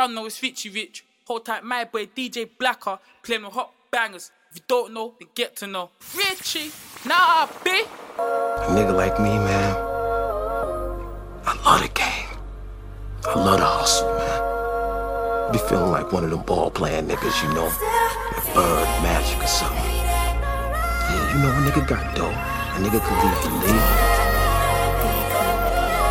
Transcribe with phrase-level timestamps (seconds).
[0.00, 1.04] don't know it's Richie Rich.
[1.26, 4.30] Hold tight, my boy DJ Blacker, playing the hot bangers.
[4.50, 5.90] If you don't know, then get to know.
[6.16, 6.72] Richie,
[7.06, 7.84] nah, B.
[8.18, 9.76] A nigga like me, man.
[11.44, 12.28] I love the game.
[13.26, 15.52] I love the hustle, man.
[15.52, 19.46] Be feeling like one of them ball playing niggas, you know, like Bird, Magic, or
[19.46, 19.84] something.
[19.84, 22.30] Yeah, you know, a nigga got dough.
[22.30, 23.88] A nigga could leave to leave.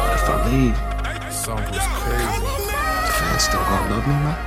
[0.05, 2.68] But if I leave, something's crazy.
[3.39, 4.37] The fans still gonna love me, man.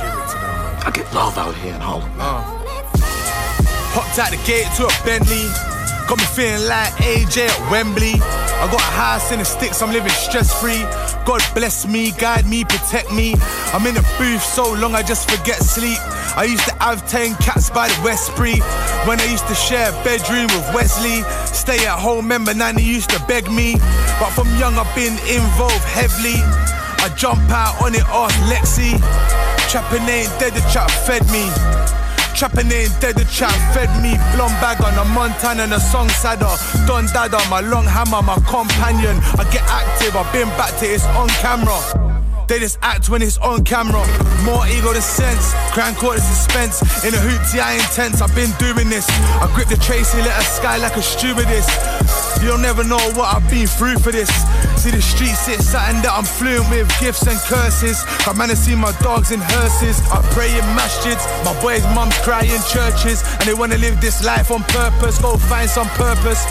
[0.00, 0.82] Give it to them, man.
[0.86, 2.42] I get love out here in Harlem, man.
[3.92, 5.48] Hopped out the gate to a Bentley.
[6.08, 8.14] Got me feeling like AJ at Wembley.
[8.60, 10.82] I got a house in the sticks, I'm living stress free.
[11.24, 13.34] God bless me, guide me, protect me.
[13.72, 15.98] I'm in the booth so long I just forget sleep.
[16.36, 18.60] I used to have 10 cats by the Westbury.
[19.06, 21.22] When I used to share a bedroom with Wesley.
[21.46, 23.74] Stay at home, member Nanny used to beg me.
[24.20, 26.38] But from young I've been involved heavily.
[27.02, 29.00] I jump out on it, ask Lexi.
[29.70, 31.50] Trapping ain't dead, the trap fed me.
[32.34, 34.14] Trapping ain't dead, the trap fed me.
[34.36, 36.54] Blonde bag on a Montana and a song sadder.
[36.86, 39.18] Don Dada, my long hammer, my companion.
[39.38, 42.09] I get active, I've been back to it's on camera.
[42.50, 44.02] They just act when it's on camera.
[44.42, 45.54] More ego than sense.
[45.94, 46.82] Court is suspense.
[47.06, 48.20] In a hoopty, I intense.
[48.20, 49.06] I've been doing this.
[49.38, 51.70] I grip the Tracy, let her sky like a stewardess.
[52.42, 54.28] You don't never know what I've been through for this.
[54.82, 56.90] See the streets, it's something that I'm fluent with.
[56.98, 58.02] Gifts and curses.
[58.26, 60.02] I man to see my dogs in hearses.
[60.10, 61.22] I pray in masjids.
[61.46, 63.22] My boys' mums cry in churches.
[63.38, 65.22] And they wanna live this life on purpose.
[65.22, 66.42] Go find some purpose.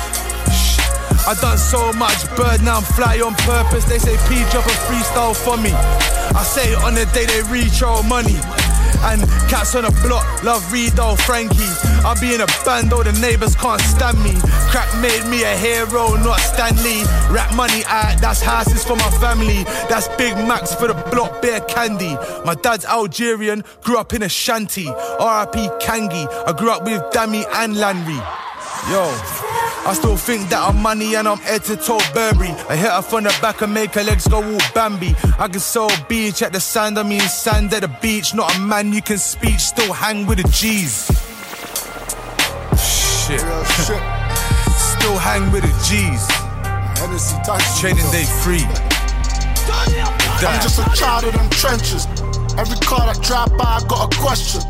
[1.30, 3.86] I done so much bird, now I'm fly on purpose.
[3.86, 5.70] They say P drop a freestyle for me.
[5.70, 8.34] I say on the day they reach all money.
[9.06, 11.70] And cats on the block, love Redo, Frankie.
[12.02, 14.34] I be in a band, though the neighbors can't stand me.
[14.74, 17.06] Crack made me a hero, not Stanley.
[17.30, 19.66] Rap money, I, that's houses for my family.
[19.88, 22.16] That's Big Macs for the block, bear candy.
[22.44, 24.88] My dad's Algerian, grew up in a shanty.
[24.88, 28.20] RIP Kangi, I grew up with Dammy and Landry.
[28.90, 29.06] Yo,
[29.90, 32.50] I still think that I'm money and I'm head to toe Burberry.
[32.70, 35.16] I hit her from the back and make her legs go all Bambi.
[35.40, 38.36] I can sell a beach at the sand, I mean sand at the beach.
[38.36, 41.08] Not a man you can speak, still hang with the G's.
[42.78, 43.42] Shit.
[43.90, 43.98] shit.
[44.78, 46.22] Still hang with the G's.
[47.82, 48.62] Training day free.
[50.46, 52.06] I'm just a child of them trenches.
[52.62, 54.62] Every car that drive by, I got a question.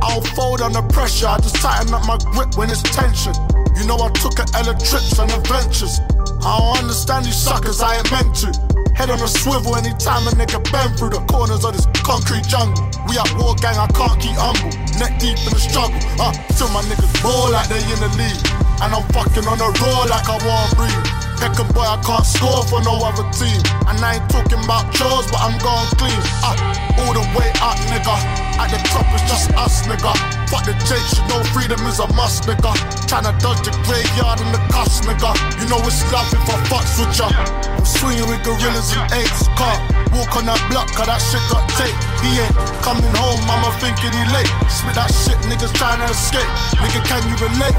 [0.00, 3.34] I don't fold under pressure, I just tighten up my grip when it's tension.
[3.76, 6.00] You know I took a of trips and adventures.
[6.44, 8.50] I don't understand these suckers, I ain't meant to.
[8.94, 12.84] Head on a swivel anytime a nigga bend through the corners of this concrete jungle.
[13.08, 14.68] We at war gang, I can't keep humble.
[15.00, 15.98] Neck deep in the struggle.
[16.20, 18.42] Uh, till my niggas ball like they in the league.
[18.84, 21.21] And I'm fucking on a roll like I won't breathe.
[21.42, 23.58] Peckham boy, I can't score for no other team.
[23.90, 26.14] And I ain't talking about chores, but I'm going clean.
[26.38, 26.54] Uh,
[27.02, 28.14] all the way up, nigga.
[28.62, 30.14] At the top, it's just us, nigga.
[30.46, 32.70] Fuck the chase, you know freedom is a must, nigga.
[33.10, 35.34] Tryna dodge the graveyard and the cuss, nigga.
[35.58, 37.26] You know it's love if I fucks with ya.
[37.34, 39.50] I'm swinging with gorillas and apes.
[39.58, 39.82] Can't
[40.14, 41.98] walk on that block, cause that shit got tape.
[42.22, 42.54] He ain't
[42.86, 44.52] coming home, mama thinking he late.
[44.70, 46.46] Spit that shit, niggas trying to escape.
[46.78, 47.74] Nigga, can you relate?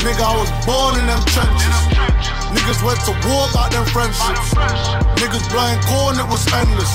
[0.00, 2.24] Nigga, I was born in them trenches.
[2.54, 4.54] Niggas went to war about them friendships.
[5.18, 6.94] Niggas blowing corn, it was endless.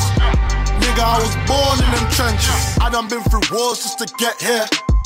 [0.79, 2.77] Nigga, I was born in them trenches.
[2.79, 4.65] I done been through wars just to get here.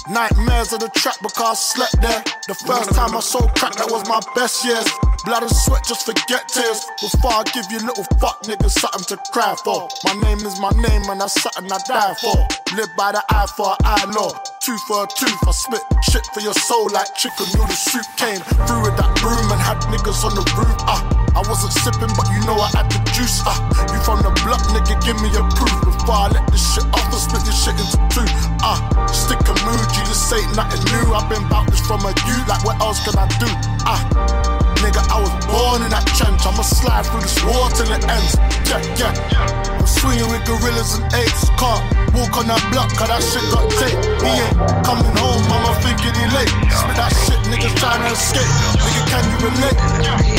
[0.09, 2.21] Nightmares of the trap because I slept there.
[2.47, 4.85] The first time I saw crack, that was my best years.
[5.25, 6.83] Blood and sweat, just forget tears.
[7.01, 9.87] Before I give you little fuck niggas something to cry for.
[10.03, 12.37] My name is my name and that's something I die for.
[12.75, 14.53] Live by the eye for an eye law.
[14.63, 18.07] Tooth for a tooth, I spit shit for your soul like chicken noodle soup.
[18.16, 20.72] Came through with that broom and had niggas on the roof.
[20.88, 21.03] Ah,
[21.35, 23.44] I wasn't sipping, but you know I had the juice.
[23.44, 23.59] Ah,
[23.91, 25.75] you from the block, nigga, give me a proof.
[25.84, 28.23] Before I let this shit off, I split this shit into two.
[28.63, 28.79] Ah,
[29.12, 31.12] stick a mood, you just say nothing new.
[31.12, 33.52] I've been bout this from a youth, like what else can I do?
[33.84, 36.44] Ah, nigga, I was born in that trench.
[36.44, 38.35] I'ma slide through this war till it ends.
[38.67, 39.79] Yeah, yeah.
[39.79, 41.47] I'm swinging with gorillas and apes.
[41.55, 41.81] Can't
[42.11, 43.96] walk on that block, cause that shit got tape.
[44.19, 46.52] He ain't coming home, mama thinking he late.
[46.67, 48.52] Spit that shit, niggas trying to escape.
[48.84, 49.79] Nigga, can you relate?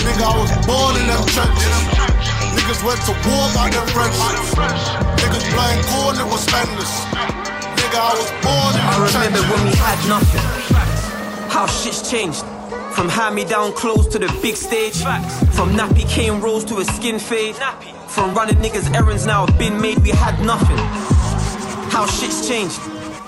[0.05, 1.77] Nigga, I was born in them trenches.
[2.53, 4.53] Niggas went to war about them friendships.
[5.25, 6.93] Niggas blind corn, it was endless.
[7.81, 9.45] Nigga, I was born in I remember trenches.
[9.49, 10.45] when we had nothing.
[11.49, 12.45] How shit's changed.
[12.95, 15.03] From hand me down clothes to the big stage.
[15.53, 17.57] From nappy cane rolls to a skin fade.
[18.07, 20.77] From running niggas errands now have been made, we had nothing.
[21.91, 22.81] How shit's changed.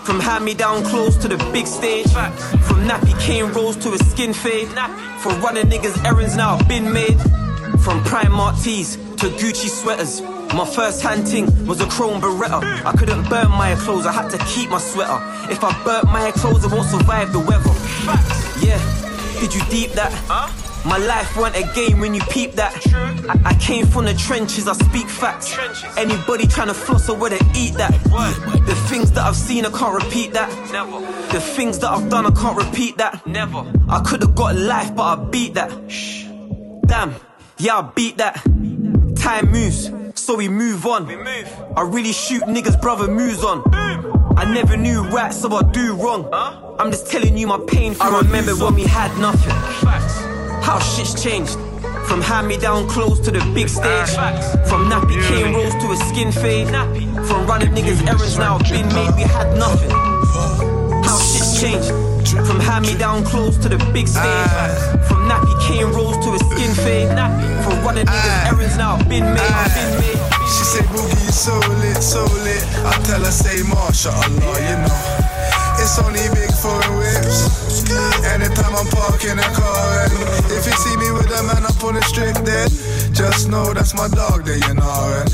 [0.05, 2.07] From hand me down clothes to the big stage.
[2.13, 4.69] From nappy cane rolls to a skin fade.
[5.19, 7.19] From running niggas errands now have been made.
[7.83, 10.23] From Primark tees to Gucci sweaters.
[10.55, 12.63] My first hand ting was a chrome beretta.
[12.85, 15.19] I couldn't burn my clothes, I had to keep my sweater.
[15.51, 17.75] If I burnt my clothes, I won't survive the weather.
[18.65, 18.79] Yeah,
[19.41, 20.13] did you deep that?
[20.27, 20.49] Huh?
[20.87, 22.73] My life weren't a game when you peep that.
[23.29, 25.57] I, I came from the trenches, I speak facts.
[25.97, 27.93] Anybody trying to floss or where to eat that.
[28.67, 30.49] The things that I've seen, I can't repeat that.
[30.71, 31.01] Never.
[31.33, 33.27] The things that I've done, I can't repeat that.
[33.27, 33.65] Never.
[33.89, 35.91] I could have got life, but I beat that.
[35.91, 36.27] Shh.
[36.87, 37.17] Damn,
[37.59, 38.37] yeah, I beat that.
[39.17, 41.11] Time moves, so we move on.
[41.11, 43.65] I really shoot niggas, brother moves on.
[44.37, 46.29] I never knew right, so I do wrong.
[46.79, 47.97] I'm just telling you my pain.
[48.01, 49.51] I remember when we had nothing.
[50.63, 51.57] How shit's changed.
[52.07, 54.11] From hand me down clothes to the big stage.
[54.69, 56.69] From nappy cane rolls to a skin fade.
[57.27, 59.91] From running niggas errands now been made, we had nothing.
[59.91, 61.91] How shit's changed.
[62.47, 64.51] From hand me down clothes to the big stage.
[65.09, 67.09] From nappy cane rolls to a skin fade.
[67.65, 70.16] From running niggas errands now been made, been made.
[70.47, 72.63] She say, Boogie, you so lit, so lit.
[72.85, 75.26] I tell her, say, Masha Allah, you know.
[75.79, 77.87] It's only big foreign whips.
[78.33, 80.13] Anytime I'm parking a car, and
[80.51, 82.69] if you see me with a man up on the strip, then
[83.17, 85.25] just know that's my dog there, you know.
[85.25, 85.29] And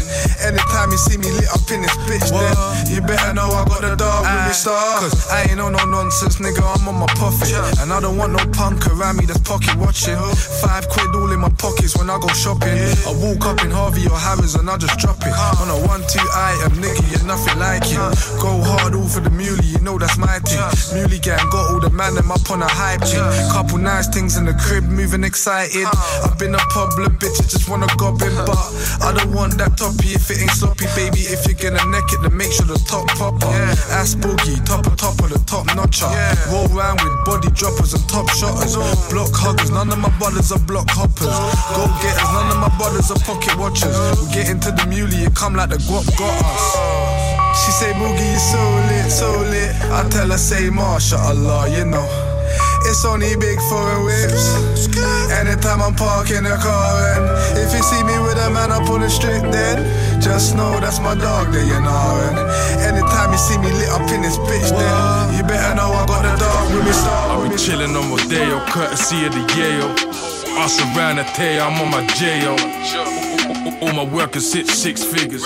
[0.54, 2.54] anytime you see me lit up in this bitch, then
[2.94, 4.62] you better know I got the dog with me ah.
[4.62, 5.00] star.
[5.02, 7.54] Cause I ain't on no nonsense, nigga, I'm on my puffy.
[7.80, 10.18] And I don't want no punk around me that's pocket watching.
[10.62, 12.78] Five quid all in my pockets when I go shopping.
[13.06, 15.34] I walk up in Harvey or Harrods and I just drop it.
[15.58, 17.98] On a one, two item, nigga, you're nothing like it.
[18.38, 20.96] Go hard all for the muley, you know that's my thing.
[20.96, 23.20] Muley gang got all the man them up on a hype chick.
[23.52, 25.84] Couple nice things in the crib, moving excited.
[26.24, 28.56] I've been a public bitch, I just wanna gob him, but
[29.04, 31.28] I don't want that toppy if it ain't sloppy, baby.
[31.28, 33.52] If you're gonna neck it, then make sure the top popper.
[33.92, 36.08] Ass boogie, top of top of the top notcher.
[36.48, 38.74] Roll round with body droppers and top shotters.
[39.12, 41.36] Block huggers, none of my brothers are block hoppers.
[41.76, 43.92] Go getters, none of my brothers are pocket watchers.
[44.16, 46.64] We get into the muley, it come like the guap got us.
[47.64, 48.91] She say, Boogie, you so so lit.
[49.92, 52.08] I tell her, say, Masha Allah, you know.
[52.84, 54.88] It's only big foreign whips.
[55.30, 59.00] Anytime I'm parking a car, and if you see me with a man up on
[59.00, 59.78] the street, then
[60.20, 62.08] just know that's my dog there, you know.
[62.26, 62.38] And
[62.82, 66.22] anytime you see me lit up in this bitch, then you better know I got
[66.22, 66.92] the dog with me.
[66.92, 67.62] Start I with be me.
[67.62, 69.92] chillin' on Rodeo, courtesy of the Yale.
[70.58, 72.56] Us around the day, I'm on my jail.
[73.80, 75.42] All my workers hit six figures.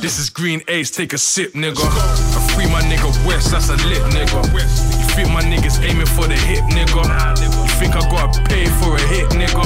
[0.00, 2.31] This is Green Ace, take a sip, nigga.
[2.54, 4.44] Free my nigga West, that's a lit nigga.
[4.52, 7.02] You think my niggas aiming for the hit, nigga?
[7.40, 9.64] You think I gotta pay for a hit, nigga?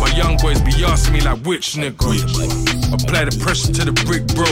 [0.00, 2.06] My young boys be asking me like which nigga.
[2.94, 4.46] Apply the pressure to the brick, bro.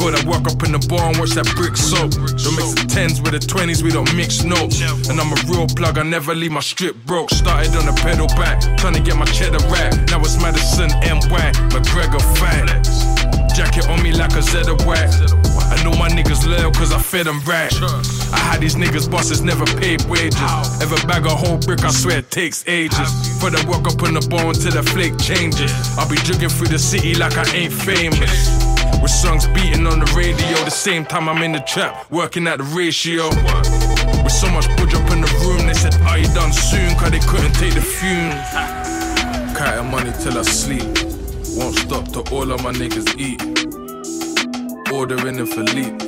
[0.00, 2.12] Thought I walk up in the bar and watch that brick soap.
[2.12, 4.80] Don't mix the tens with the twenties, we don't mix notes.
[5.08, 7.30] And I'm a real plug, I never leave my strip broke.
[7.30, 9.92] Started on a pedal back, trying to get my cheddar right.
[10.08, 12.66] Now it's Madison MY, McGregor fan.
[13.54, 15.39] Jacket on me like a Zeta white.
[15.58, 17.72] I know my niggas loyal cause I fed them right.
[18.32, 20.40] I had these niggas bosses never paid wages.
[20.80, 23.10] Ever bag a whole brick, I swear it takes ages.
[23.40, 25.72] For the walk up on the bone till the flake changes.
[25.98, 28.50] I'll be jogging through the city like I ain't famous.
[29.00, 32.58] With songs beating on the radio, the same time I'm in the trap, working at
[32.58, 33.28] the ratio.
[34.22, 36.94] With so much budge up in the room, they said, Are you done soon?
[36.96, 38.34] Cause they couldn't take the fumes.
[39.56, 40.84] Counting money till I sleep.
[41.56, 43.89] Won't stop till all of my niggas eat.
[44.92, 46.04] Ordering in Philippe.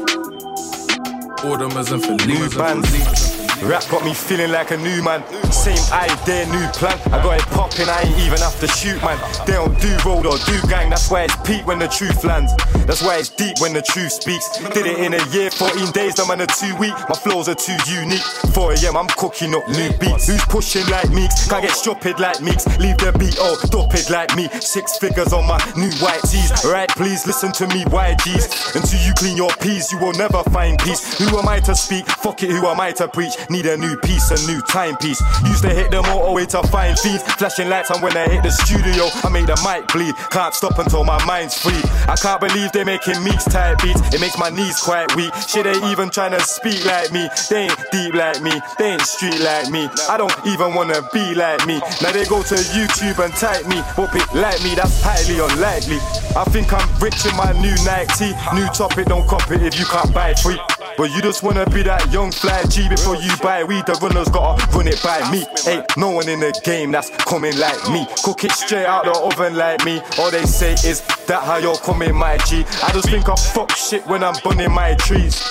[1.45, 2.57] Orderers and New Philippe.
[2.57, 3.42] bands.
[3.63, 5.23] Rap got me feeling like a new man.
[5.53, 6.99] Same idea, new plan.
[7.13, 9.19] I got it popping, I ain't even have to shoot, man.
[9.47, 12.53] They don't do road or do gang, that's why it's peak when the truth lands.
[12.87, 14.59] That's why it's deep when the truth speaks.
[14.75, 16.95] Did it in a year, 14 days, the man are too weak.
[17.09, 18.27] My flows are too unique.
[18.53, 20.27] 4 a.m., I'm cooking up new beats.
[20.27, 21.29] Who's pushing like me?
[21.49, 22.59] Can't get stupid like me.
[22.83, 24.49] Leave the beat oh, all stupid like me.
[24.59, 26.51] Six figures on my new white tees.
[26.65, 28.75] Right, please listen to me, YGs.
[28.75, 31.19] Until you clean your peas, you will never find peace.
[31.19, 32.07] Who am I to speak?
[32.07, 33.35] Fuck it, who am I to preach?
[33.53, 35.21] Need a new piece, a new timepiece.
[35.45, 37.23] Used to hit the motorway to find feeds.
[37.35, 39.13] Flashing lights on when I hit the studio.
[39.23, 40.17] I make the mic bleed.
[40.31, 41.83] Can't stop until my mind's free.
[42.09, 44.01] I can't believe they're making mix type beats.
[44.09, 45.35] It makes my knees quite weak.
[45.35, 47.29] Shit, they even trying to speak like me.
[47.51, 48.57] They ain't deep like me.
[48.79, 49.85] They ain't street like me.
[50.09, 51.77] I don't even wanna be like me.
[52.01, 53.85] Now they go to YouTube and type me.
[54.01, 56.01] Hope it like me, that's highly unlikely.
[56.33, 58.33] I think I'm rich in my new Nike.
[58.57, 60.57] New topic, don't cop it if you can't buy free.
[60.97, 63.87] But you just wanna be that young fly G before you buy weed.
[63.87, 65.45] The runners gotta run it by me.
[65.67, 68.07] Ain't no one in the game that's coming like me.
[68.23, 70.01] Cook it straight out the oven like me.
[70.19, 72.65] All they say is that how you're coming, my G.
[72.83, 75.43] I just think I fuck shit when I'm burning my trees.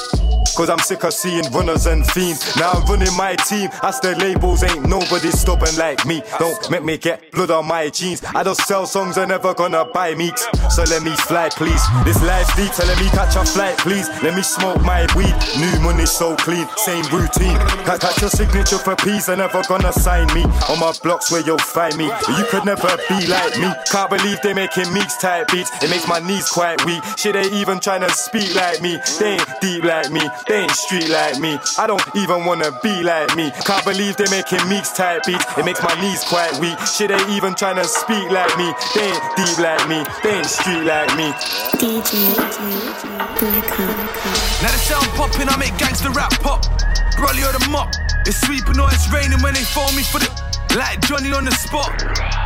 [0.56, 2.56] Cause I'm sick of seeing runners and fiends.
[2.58, 6.22] Now I'm running my team, as the labels ain't nobody stubborn like me.
[6.40, 8.24] Don't make me get blood on my jeans.
[8.36, 10.32] I don't sell songs, are never gonna buy me.
[10.70, 11.82] So let me fly, please.
[12.06, 14.10] This life's deep, so let me catch a flight, please.
[14.24, 15.36] Let me smoke my weed.
[15.60, 17.58] New money so clean, same routine.
[17.86, 20.44] Catch your signature for peace, they're never gonna sign me.
[20.70, 22.06] On my blocks where you'll find me.
[22.06, 23.70] You could never be like me.
[23.92, 25.72] Can't believe they making mix type beats.
[25.84, 27.04] It makes my knees quite weak.
[27.18, 28.98] Shit, they even trying to speak like me.
[29.20, 30.22] They ain't deep like me.
[30.48, 31.60] They ain't street like me.
[31.78, 33.52] I don't even wanna be like me.
[33.66, 35.46] Can't believe they're making mix type beats.
[35.58, 36.78] It makes my knees quite weak.
[36.86, 38.74] Shit, they even trying to speak like me.
[38.96, 40.04] They ain't deep like me.
[40.24, 41.32] They ain't street like me.
[41.80, 42.38] DJ,
[44.62, 46.66] Now the sound popping, I make gangster rap pop.
[47.20, 47.90] Rolly or the mop.
[48.26, 50.51] It's sweeping or it's raining when they phone me for the.
[50.76, 51.92] Like Johnny on the spot.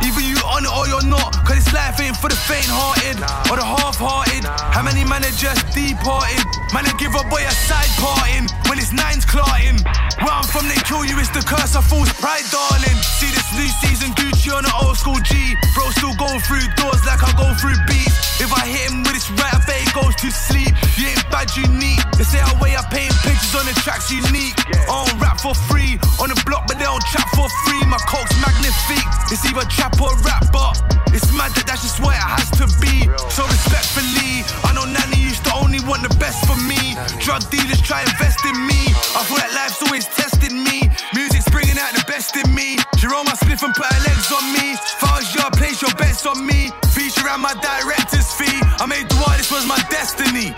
[0.02, 1.30] Either you on it or you're not.
[1.46, 4.42] Cause this life ain't for the faint hearted or the half hearted.
[4.74, 6.42] How many man are just departed?
[6.74, 9.78] Man, I give a boy a side parting when it's nines clarting.
[10.18, 12.98] Where I'm from, they kill you, it's the curse of false pride, darling.
[13.22, 15.54] See this new season Gucci on an old school G.
[15.78, 18.42] Bro, still going through doors like I go through beats.
[18.42, 20.74] If I hit him with this right, I bet he goes to sleep.
[20.98, 22.02] You ain't bad, you neat.
[22.18, 24.56] They say I way I paint pictures on the tracks unique.
[24.66, 27.80] I don't rap for free on the block, but they don't chat for free.
[27.88, 29.12] My coke's magnifique.
[29.28, 30.80] It's either trap or rap, but
[31.12, 33.04] it's mad that that's just where it has to be.
[33.28, 36.96] So respectfully, I know Nanny used to only want the best for me.
[37.20, 38.96] Drug dealers try invest in me.
[39.12, 40.88] I feel like life's always testing me.
[41.12, 42.80] Music's bringing out the best in me.
[42.96, 44.76] She roll my spliff and put her legs on me.
[45.02, 46.72] Far as your place your bets on me.
[46.96, 48.60] Feature around my director's fee.
[48.80, 50.56] I made the this was my destiny.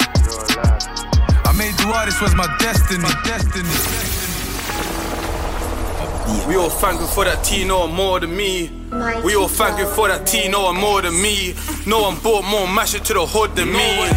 [1.43, 3.09] I made the this was my destiny.
[3.27, 4.28] Destiny.
[6.47, 8.71] We all thank you for that T knowing more than me.
[9.25, 11.55] We all thank you for that T knowing more than me.
[11.87, 14.09] No one bought more mash it to the hood than me.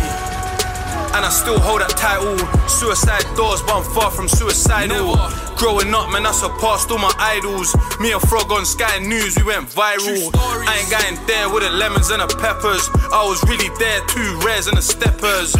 [1.12, 2.38] And I still hold that title.
[2.68, 5.20] Suicide doors, but I'm far from suicidal.
[5.56, 7.76] Growing up, man, I surpassed all my idols.
[8.00, 10.32] Me and Frog on Sky News, we went viral.
[10.36, 12.88] I ain't going there with the lemons and the peppers.
[13.12, 15.52] I was really there, two rares and the steppers.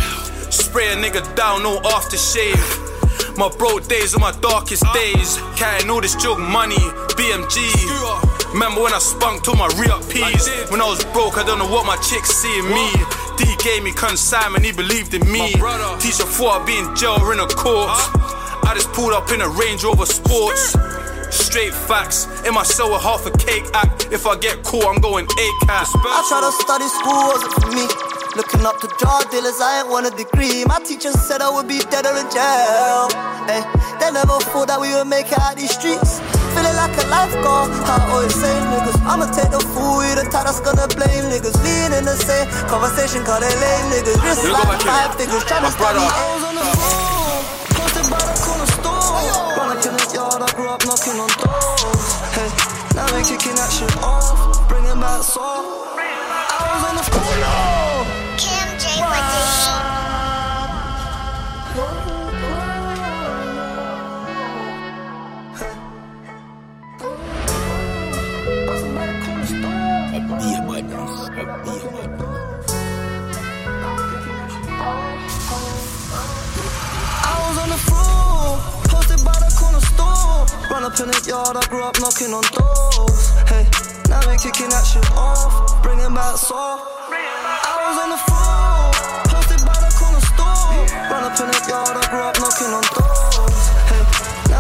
[0.52, 3.01] Spray a nigga down, no aftershave.
[3.38, 5.38] My broke days are my darkest days.
[5.56, 6.82] Carrying all this jug money,
[7.18, 7.58] BMG.
[8.54, 10.48] Remember when I spunked all my re-up P's?
[10.70, 12.92] When I was broke, I don't know what my chicks see in me.
[13.38, 15.54] D gave me consignment, he believed in me.
[16.00, 18.10] Teacher thought I'd be in jail or in a corpse.
[18.68, 20.76] I just pulled up in a Range Rover Sports.
[21.32, 24.12] Straight facts, in my cell with half a cake act.
[24.12, 25.88] If I get caught, I'm going A-cat.
[25.96, 28.11] I try to study school, wasn't for me.
[28.32, 30.64] Looking up to drug dealers, I ain't want a degree.
[30.64, 33.12] My teacher said I would be dead or in jail.
[33.44, 33.60] Hey,
[34.00, 36.24] they never thought that we would make it out these streets.
[36.56, 39.04] Feeling like a lifeguard, I always say niggas.
[39.04, 41.60] I'ma take the fool with the tie that's gonna blame niggas.
[41.60, 44.16] Lean in the same conversation, call they lame niggas.
[44.16, 46.24] Go like five figures, tryna My study brother.
[46.32, 47.44] O's on the phone.
[47.76, 49.12] Posted by the corner store.
[49.60, 52.08] Run up in the yard, I grew up knocking on doors.
[52.32, 52.48] Hey,
[52.96, 55.81] now we kicking that shit off, bringing back soul.
[80.72, 83.30] Run up in the yard, I grew up knocking on doors.
[83.46, 83.68] Hey,
[84.08, 86.58] now we kicking that shit off, bringing back soul.
[86.58, 88.90] I was on the floor,
[89.30, 90.88] posted by the corner store.
[91.12, 93.31] Run up in the yard, I grew up knocking on doors.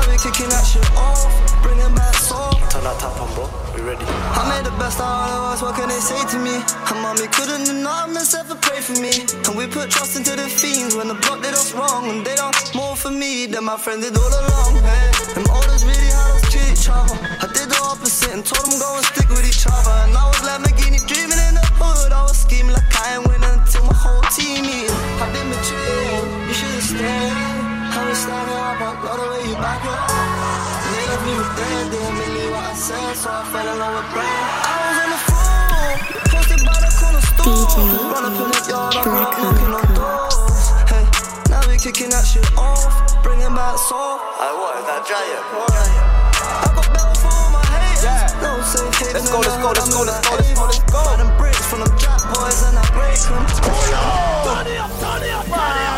[0.10, 1.30] We kicking that shit off,
[1.62, 2.52] bringing back soul.
[2.70, 3.46] Turn that tap on, bro.
[3.76, 4.06] We ready?
[4.06, 6.62] I made the best out of us, what can they say to me?
[6.90, 9.14] And mommy couldn't nothing except for pray for me.
[9.48, 12.10] And we put trust into the fiends when the block did us wrong.
[12.10, 14.82] And they don't more for me than my friend did all along.
[14.84, 17.18] Hey, them orders really how us treat each other.
[17.44, 19.96] I did the opposite and told them go and stick with each other.
[20.06, 22.12] And I was Lamborghini dreaming in the hood.
[22.12, 24.96] I was scheming like I ain't winning until my whole team eating.
[25.22, 27.51] I did betrayal, you should've stayed.
[27.92, 30.08] How we started up, I love the way you back up.
[30.08, 34.00] They left me with dead, didn't believe what I said, so I fell in love
[34.00, 34.32] with Brad.
[34.64, 36.00] I was on the phone,
[36.32, 37.52] posted by the corner store.
[37.52, 40.72] DJ Run up in the yard, I grew up knocking on doors.
[40.88, 41.04] Hey,
[41.52, 42.88] now we kicking that shit off,
[43.28, 44.24] bringing back soul.
[44.40, 44.80] I what?
[44.80, 45.44] Is that giant?
[45.52, 48.08] I got bells for all my haters.
[48.40, 51.04] No safe haven Let's go, let's go, let's go, let's go, let's go, let's go.
[51.04, 53.44] Buy them bricks from them jack boys and I break them.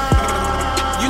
[0.10, 0.13] You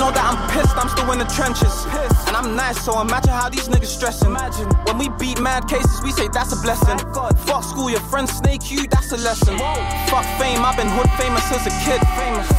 [0.04, 1.72] know that I'm pissed, I'm still in the trenches.
[1.88, 2.28] Pissed.
[2.28, 4.36] And I'm nice, so imagine how these niggas stressing.
[4.84, 7.00] When we beat mad cases, we say that's a blessing.
[7.48, 9.56] Fuck school, your friends snake you, that's a lesson.
[9.56, 9.80] Whoa.
[10.12, 12.02] Fuck fame, I've been hood famous since a kid.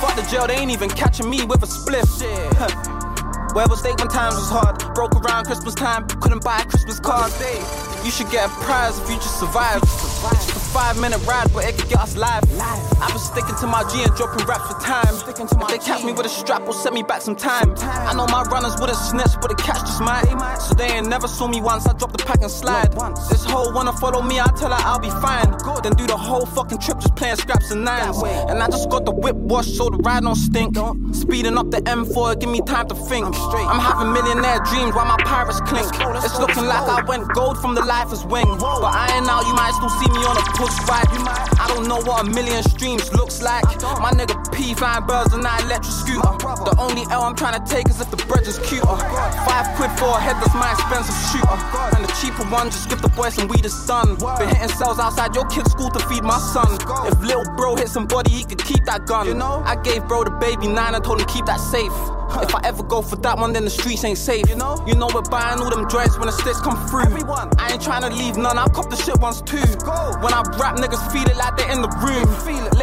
[0.01, 2.09] Fuck the jail, they ain't even catching me with a spliff.
[3.53, 4.81] Where was they when times was hard?
[4.95, 7.31] Broke around Christmas time, couldn't buy a Christmas card.
[8.05, 9.83] You should get a prize if you just survive.
[10.75, 12.43] It's just a five minute ride, but it could get us live.
[13.01, 15.15] I've been sticking to my G and dropping raps for time.
[15.15, 17.75] If they catch me with a strap, will set me back some time.
[17.79, 20.27] I know my runners wouldn't snitch, but the catch just might.
[20.61, 21.87] So they ain't never saw me once.
[21.87, 22.93] I dropped the pack and slide.
[23.31, 25.55] This hoe wanna follow me, I tell her I'll be fine.
[25.83, 28.23] Then do the whole fucking trip just playing scraps and nines.
[28.23, 30.77] And I just got the whip washed so the ride don't stink.
[31.13, 33.27] Speeding up the M4, give me time to think.
[33.27, 35.87] I'm having millionaire dreams while my pirates clink.
[36.25, 38.49] It's looking like I went gold from the life is wing.
[38.59, 42.27] But I ain't out, you might still see me on a I don't know what
[42.27, 43.65] a million streams looks like.
[44.01, 46.23] My nigga P flying birds and I electric scooter.
[46.41, 48.87] The only L I'm trying to take is if the bread is cuter.
[48.87, 51.59] Five quid for a head, that's my expensive shooter.
[51.97, 54.17] And the cheaper one, just give the boy some weed, it's done.
[54.39, 56.79] Been hitting cells outside your kid's school to feed my son.
[57.07, 59.27] If little bro hit somebody, he could keep that gun.
[59.27, 61.93] You know, I gave bro the baby nine and told him keep that safe.
[62.43, 64.49] If I ever go for that one, then the streets ain't safe.
[64.49, 67.05] You know, you know we're buying all them dreads when the sticks come through.
[67.05, 67.51] Everyone.
[67.59, 69.63] I ain't trying to leave none, I'll cop the shit once too.
[70.19, 72.27] When I rap, niggas feel it like they're in the room.
[72.45, 72.74] Feel it.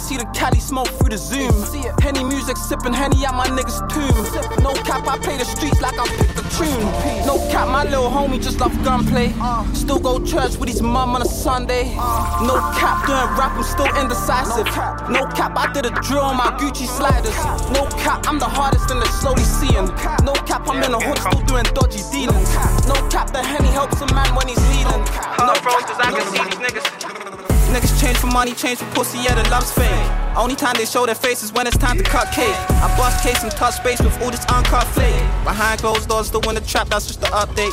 [0.00, 1.52] And see the Cali smoke through the Zoom.
[2.00, 4.64] Henny music, sipping Henny at my niggas' tomb.
[4.64, 6.80] No cap, I play the streets like I picked the tune.
[7.28, 9.34] No cap, my little homie just love gunplay.
[9.36, 9.60] Uh.
[9.74, 11.92] Still go church with his mum on a Sunday.
[11.98, 12.48] Uh.
[12.48, 14.64] No cap, doing rap, I'm still indecisive.
[15.12, 17.36] No cap, I did a drill on my Gucci sliders.
[17.76, 19.84] No cap, I'm the hardest and they're slowly seeing.
[20.24, 22.48] No cap, I'm in the hood still doing dodgy dealings.
[22.88, 25.04] No cap, the henny helps a man when he's healing.
[25.36, 27.39] No bro, cause I can see these niggas.
[27.70, 30.29] Niggas change for money, change for pussy, yeah, the love's fake.
[30.40, 32.56] Only time they show their faces when it's time to cut cake.
[32.80, 35.14] I bust case and touch space with all this uncut flake.
[35.44, 37.70] Behind closed doors, still in the trap, that's just the update.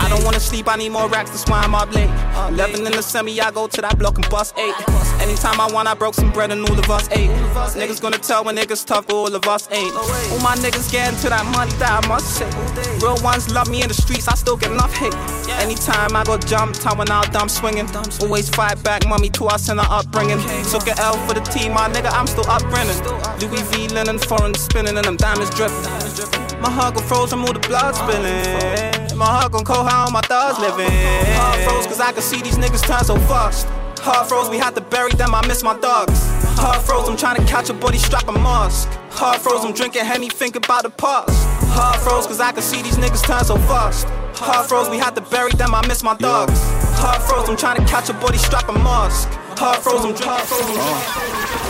[0.00, 2.10] I don't wanna sleep, I need more racks, that's why I'm up late.
[2.48, 4.74] 11 in the semi, I go to that block and bust 8.
[5.20, 7.30] Anytime I want, I broke some bread and all of us ate.
[7.78, 9.94] Niggas gonna tell when niggas tough, but all of us ain't.
[9.94, 12.50] All my niggas getting to that money that I must say.
[12.98, 15.14] Real ones love me in the streets, I still get enough hate.
[15.62, 17.88] Anytime I go jump, time when I'll dumb swinging.
[18.20, 20.38] Always fight back, mommy, to us in our upbringing.
[20.70, 22.98] Took an L for the team, my nigga, I'm still upbringing.
[23.40, 25.82] Louis V linen, foreign spinning, and them diamonds dripping.
[26.60, 29.16] My heart gon' froze from all the blood spilling.
[29.16, 30.90] My heart gon' cold how all my thugs living.
[31.36, 33.66] Heart froze cause I can see these niggas turn so fast.
[34.00, 36.18] Heart froze, we had to bury them, I miss my dogs.
[36.56, 38.88] Heart froze, I'm trying to catch a body, strap a mask.
[39.10, 41.30] Heart froze, I'm drinking Henny, think about the past.
[41.70, 44.06] Heart froze, cause I can see these niggas turn so fast.
[44.38, 46.58] Heart froze, we had to bury them, I miss my dogs.
[46.98, 49.28] Heart froze, I'm trying to catch a body, strap a mask.
[49.58, 51.67] Heart froze, I'm drinking.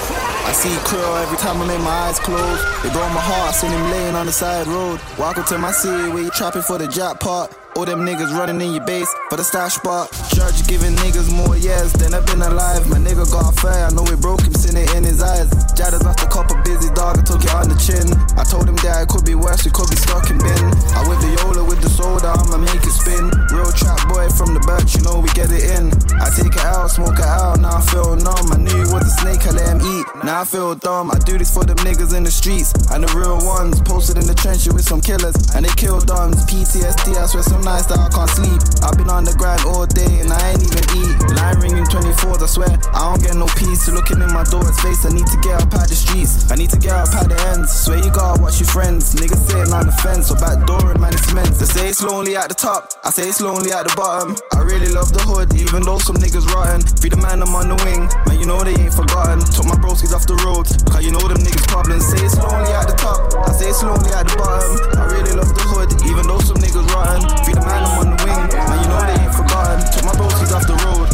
[0.48, 2.60] I see Krill every time I make my eyes close.
[2.82, 4.98] They broke my heart, seen him laying on the side road.
[5.18, 7.52] Walk up to my city where you trapping for the jackpot.
[7.76, 10.08] All them niggas running in your base for the stash spot.
[10.32, 12.88] Church giving niggas more years than I've been alive.
[12.88, 15.52] My nigga got fire, I know it broke him, seen it in his eyes.
[15.76, 18.06] Jadders off the copper, busy dog, I took it on chin.
[18.36, 20.62] I told him that it could be worse, it could be stuck in bin.
[20.94, 23.30] I whip the Yola with the soda, I'ma make it spin.
[23.54, 25.94] Real trap boy from the birch, you know we get it in.
[26.18, 28.52] I take it out, smoke it out, now I feel numb.
[28.52, 30.06] I knew he was a snake, I let him eat.
[30.24, 31.10] Now I feel dumb.
[31.10, 33.80] I do this for them niggas in the streets and the real ones.
[33.82, 36.44] Posted in the trenches with some killers and they kill duns.
[36.46, 38.60] PTSD, I swear some nights that I can't sleep.
[38.82, 41.14] I've been on the grind all day and I ain't even eat.
[41.38, 42.72] Line ringing 24s, I swear.
[42.92, 43.88] I don't get no peace.
[43.88, 46.50] Looking in my daughter's face, I need to get up out the streets.
[46.50, 47.67] I need to get up out the ends.
[47.68, 49.14] Swear you gotta watch your friends.
[49.14, 51.52] Niggas sitting on the fence or back door man, it's meant.
[51.60, 54.36] They say it's lonely at the top, I say it's lonely at the bottom.
[54.56, 56.80] I really love the hood, even though some niggas rotten.
[56.96, 58.08] Free the man, I'm on the wing.
[58.24, 59.44] Man, you know they ain't forgotten.
[59.52, 62.08] Took my broskies off the road, cause you know them niggas problems.
[62.08, 64.72] Say it's lonely at the top, I say it's lonely at the bottom.
[64.96, 67.20] I really love the hood, even though some niggas rotten.
[67.44, 68.44] Free the man, I'm on the wing.
[68.48, 69.78] Man, you know they ain't forgotten.
[69.92, 71.08] Took my broskies off the road,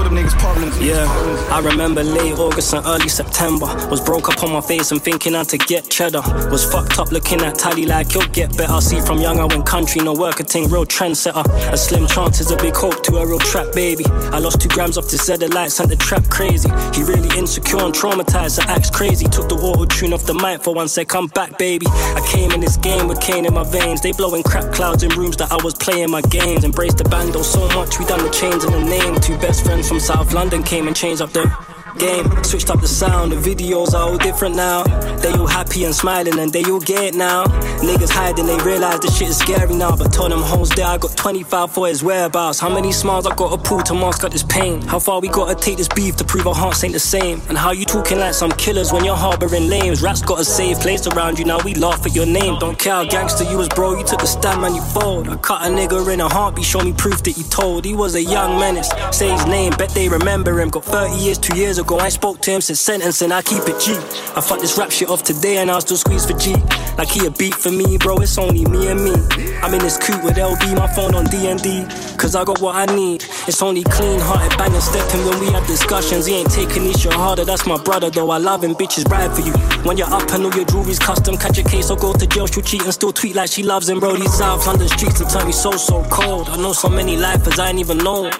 [0.00, 0.78] know them niggas problems.
[0.80, 1.04] Yeah,
[1.50, 3.66] I remember late August and early September.
[3.90, 6.22] Was broke up on my face and thinking how to get cheddar.
[6.50, 8.80] Was fucked up looking at tally like you'll get better.
[8.80, 11.44] See from young I went country, no work, a thing, real trendsetter.
[11.72, 14.04] A slim chance is a big hope to a real trap baby.
[14.32, 16.70] I lost two grams off the Zedder light, sent the trap crazy.
[16.94, 19.26] He really insecure and traumatized, so acts crazy.
[19.26, 21.86] Took the auto tune off the mic for one sec, come back, baby.
[21.88, 24.00] I came in this game with cane in my veins.
[24.00, 26.64] They blowing crap clouds in rooms that I was playing my games.
[26.64, 29.20] Embraced the bando so much, we done the chains and the name.
[29.20, 32.24] Two best friends from South London came and changed up the game.
[32.42, 34.82] Switched up the sound, the videos are all different now.
[35.18, 37.44] They all happy and smiling and they all get it now.
[37.84, 39.94] Niggas hiding, they realize the shit is scary now.
[39.94, 42.58] But told them hoes there, I got 25 for his whereabouts.
[42.58, 44.80] How many smiles I gotta pull to mask up this pain?
[44.82, 47.42] How far we gotta take this beef to prove our hearts ain't the same?
[47.48, 50.02] And how you talking like some killers when you're harboring lames?
[50.02, 52.58] Rats got a safe place around you, now we laugh at your name.
[52.58, 55.28] Don't care how gangster you was, bro, you took the stand, man, you fold.
[55.28, 57.84] I cut a nigga in a heartbeat, show me proof that he told.
[57.84, 60.70] He was a young menace, say his name, bet they remember him.
[60.70, 63.32] Got 30 years, two years ago ago, I spoke to him since sentencing.
[63.32, 63.94] I keep it G.
[64.36, 66.54] I fuck this rap shit off today and I'll still squeeze for G.
[66.96, 68.16] Like he a beat for me, bro.
[68.18, 69.14] It's only me and me.
[69.62, 71.86] I'm in this coupe with LB, my phone on D&D.
[72.16, 73.24] Cause I got what I need.
[73.48, 76.26] It's only clean hearted banging stepping when we have discussions.
[76.26, 77.44] He ain't taking this shit harder.
[77.44, 78.30] That's my brother though.
[78.30, 79.52] I love him, bitches ride for you.
[79.82, 82.46] When you're up and all your jewelry's custom, catch a case or go to jail.
[82.46, 84.14] She'll cheat and still tweet like she loves him, bro.
[84.14, 86.48] These South London streets have turned me so so cold.
[86.50, 88.30] I know so many lifers I ain't even know.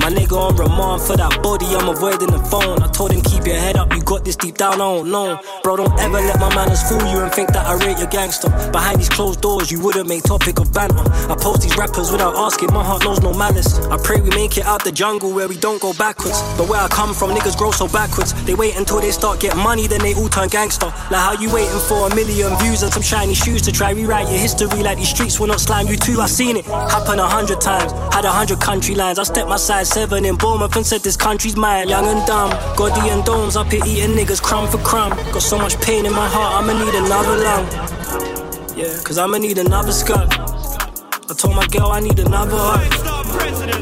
[0.00, 2.82] My nigga on remand for that body, I'm avoiding the phone.
[2.82, 5.40] I told him keep your head up, you got this deep down, I don't know.
[5.62, 8.48] Bro, don't ever let my manners fool you and think that I rate your gangster.
[8.72, 11.04] Behind these closed doors, you wouldn't make topic of banter.
[11.30, 13.78] I post these rappers without asking, my heart knows no malice.
[13.88, 16.40] I pray we make it out the jungle where we don't go backwards.
[16.56, 18.32] But where I come from, niggas grow so backwards.
[18.44, 20.86] They wait until they start getting money, then they all turn gangster.
[21.10, 24.28] Like how you waiting for a million views and some shiny shoes to try rewrite
[24.28, 26.20] your history like these streets will not slime you too.
[26.20, 29.18] I seen it happen a hundred times, had a hundred country lines.
[29.18, 31.88] I stepped my size seven in Bournemouth and said this country's mine.
[31.88, 32.50] Young and dumb,
[32.80, 35.10] Goddy and domes up here eating niggas crumb for crumb.
[35.32, 37.66] Got so much pain in my heart, I'ma need another lung.
[38.74, 40.32] Yeah, cause I'ma need another skirt.
[40.32, 42.80] I told my girl I need another hug.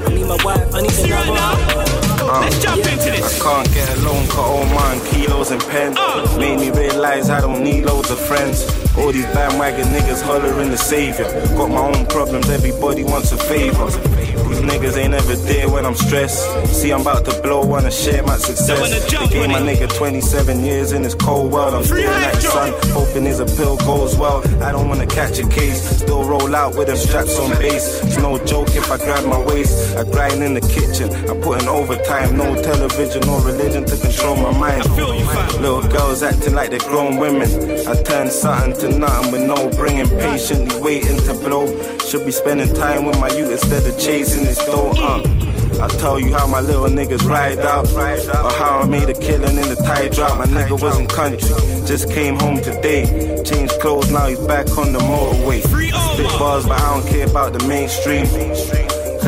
[0.05, 2.08] I need my wife, I need another hug.
[2.31, 3.41] Uh, Let's jump into this.
[3.41, 5.95] I can't get alone, cut all mine, kilos and pen.
[5.97, 6.37] Uh.
[6.38, 8.67] Made me realize I don't need loads of friends.
[8.99, 11.25] All these bandwagon niggas hollering the savior.
[11.57, 13.87] Got my own problems, everybody wants a favor.
[14.49, 16.43] These niggas ain't ever there when I'm stressed.
[16.69, 19.11] See, I'm about to blow, wanna share my success.
[19.11, 21.75] They gave my nigga 27 years in this cold world.
[21.75, 24.43] I'm at the sun, hoping his appeal goes well.
[24.62, 28.03] I don't wanna catch a case, still roll out with them straps on base.
[28.03, 29.97] It's no joke if I grab my waist.
[29.97, 32.17] I grind in the kitchen, I put in overtime.
[32.26, 34.85] No television, no religion to control my mind.
[35.61, 37.48] Little girls acting like they're grown women.
[37.87, 41.66] I turn something to nothing with no bringing, patiently waiting to blow.
[41.98, 44.92] Should be spending time with my youth instead of chasing this dough.
[44.96, 45.22] Uh.
[45.81, 49.57] I'll tell you how my little niggas ride out, or how I made a killing
[49.57, 50.38] in the tie drop.
[50.38, 51.48] My nigga wasn't country,
[51.87, 53.04] just came home today.
[53.44, 55.62] Changed clothes, now he's back on the motorway.
[55.62, 58.26] Spit bars, but I don't care about the mainstream.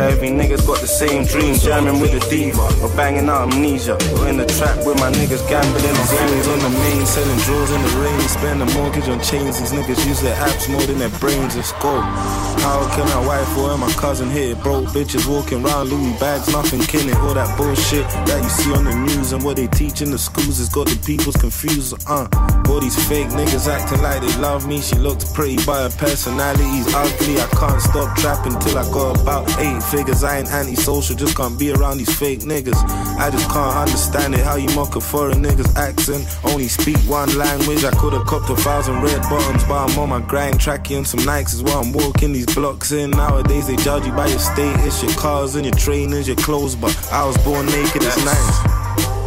[0.00, 4.00] Every niggas got the same dream, jamming with a diva or banging out amnesia.
[4.16, 7.70] Or in the trap with my niggas gambling on games on the main, selling drawers
[7.70, 9.60] in the rain, spend a mortgage on chains.
[9.60, 11.54] These niggas use their apps more than their brains.
[11.54, 12.00] Let's go.
[12.00, 14.62] How can my wife or my cousin hit it?
[14.62, 17.16] Broke bitches walking round Louis bags, nothing killing.
[17.16, 20.18] All that bullshit that you see on the news and what they teach in the
[20.18, 21.92] schools has got the people's confused.
[22.08, 22.26] Uh,
[22.68, 24.80] all these fake niggas acting like they love me.
[24.80, 27.36] She looks pretty, but her personality's ugly.
[27.36, 30.22] I can't stop trapping till I got about eight figures.
[30.22, 32.78] I ain't antisocial, just can't be around these fake niggas.
[33.18, 34.40] I just can't understand it.
[34.40, 36.24] How you mock a foreign nigga's accent?
[36.44, 37.84] Only speak one language.
[37.84, 40.56] I could've copped a thousand red bottoms, but I'm on my grind.
[40.60, 43.10] Tracky on some Nikes is while I'm walking these blocks in.
[43.10, 46.76] Nowadays they judge you by your status, your cars and your trainers, your clothes.
[46.76, 48.80] But I was born naked, it's nice.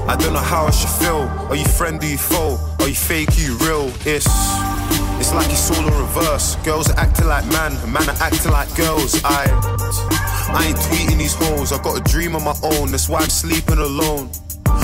[0.08, 1.28] I don't know how I should feel.
[1.50, 2.58] Are you friend, are you foe?
[2.80, 3.92] Are you fake, are you real?
[4.06, 4.28] It's
[5.24, 6.58] it's like it's all in reverse.
[6.66, 9.22] Girls are acting like man, and man are acting like girls.
[9.24, 9.48] I
[10.52, 11.72] I ain't tweeting these hoes.
[11.72, 14.30] I got a dream of my own, that's why I'm sleeping alone.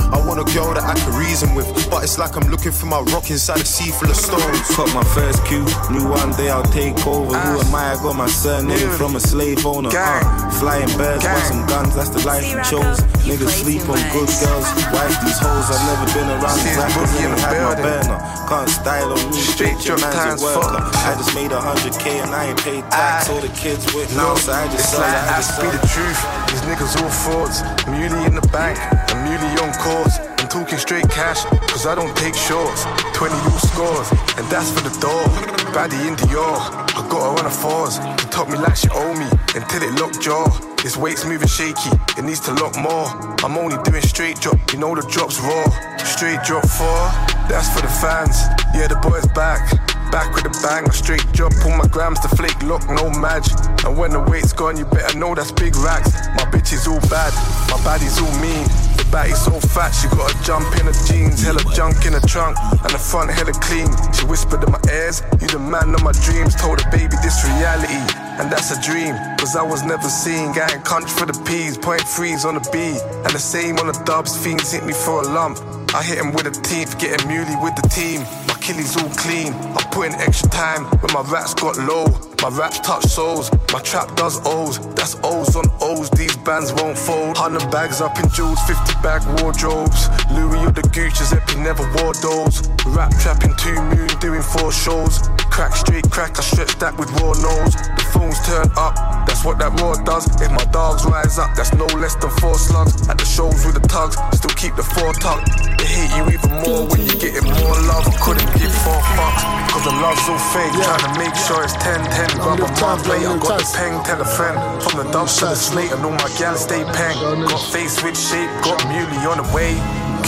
[0.10, 2.86] I want a girl that I can reason with, but it's like I'm looking for
[2.86, 4.62] my rock inside a sea full of stones.
[4.75, 7.34] Cut my first cue, knew one day I'll take over.
[7.34, 7.93] Who am I?
[7.93, 9.89] I got my surname from a slave owner.
[9.93, 13.02] Uh, flying birds, want some guns, that's the life we chose.
[13.25, 15.67] Niggas sleep on good girls, wife these hoes.
[15.69, 18.17] I've never been around these rappers, never had my burner.
[18.49, 20.82] Can't style on me, straight your man's a worker.
[21.06, 23.30] I just made a hundred K and I ain't paid tax.
[23.30, 26.48] All the kids with no, so I just it's like I just be the truth.
[26.60, 27.63] These niggas all frauds.
[27.88, 28.76] Muley in the bank,
[29.12, 30.19] a muley on course.
[30.19, 32.84] I'm talking straight cash, cause I don't take shorts.
[33.13, 35.24] 20 all scores, and that's for the door.
[35.72, 36.60] Baddie in Dior,
[37.00, 37.95] I got her on a fours.
[37.95, 40.52] She taught me like she owe me, until it locked jaw.
[40.84, 43.08] This weight's moving shaky, it needs to lock more.
[43.39, 45.63] I'm only doing straight drop, you know the drop's raw.
[46.04, 47.08] Straight drop four,
[47.48, 48.36] that's for the fans.
[48.76, 49.63] Yeah, the boy's back.
[50.12, 53.45] Back with a bang, a straight drop, pull my grams to flake, lock, no match.
[53.86, 56.10] And when the weight's gone, you better know that's big racks.
[56.34, 57.30] My bitch is all bad,
[57.69, 58.65] my body's all mean.
[58.98, 62.58] The baddie's so fat, she gotta jump in her jeans, hella junk in her trunk,
[62.58, 63.86] and the front hella clean.
[64.12, 66.56] She whispered in my ears, You the man of my dreams.
[66.56, 68.02] Told her, baby, this reality,
[68.41, 69.13] and that's a dream.
[69.38, 72.98] Cause I was never seen, getting country for the peas, point threes on the B,
[73.24, 74.34] and the same on the dubs.
[74.34, 75.62] Fiends hit me for a lump.
[75.99, 78.21] I hit him with a teeth, getting muley with the team.
[78.47, 79.51] My killies all clean.
[79.75, 82.07] I put in extra time when my raps got low.
[82.41, 84.79] My raps touch souls, my trap does O's.
[84.95, 87.35] That's O's on O's, these bands won't fold.
[87.35, 90.07] 100 bags up in jewels, 50 bag wardrobes.
[90.31, 92.69] Louis or the Gucci's, Epi never wore those.
[92.95, 95.19] Rap trapping two moon, doing four shows.
[95.60, 97.76] Crack, straight crack, I stretch that with raw nose.
[97.76, 98.95] The phones turn up,
[99.28, 100.24] that's what that raw does.
[100.39, 102.95] If my dogs rise up, that's no less than four slugs.
[103.12, 105.43] At the shows with the tugs, still keep the four tuck.
[105.76, 108.08] They hate you even more when you're getting more love.
[108.08, 110.72] I couldn't give four fucks, cause the love's so fake.
[110.80, 112.39] Trying to make sure it's 10 10.
[112.39, 112.69] Grab a
[113.04, 114.56] plate, I got the peng, tell a friend.
[114.80, 117.19] From the dump to the slate, I know my gal stay peng.
[117.19, 119.76] Got face with shape, got muley on the way.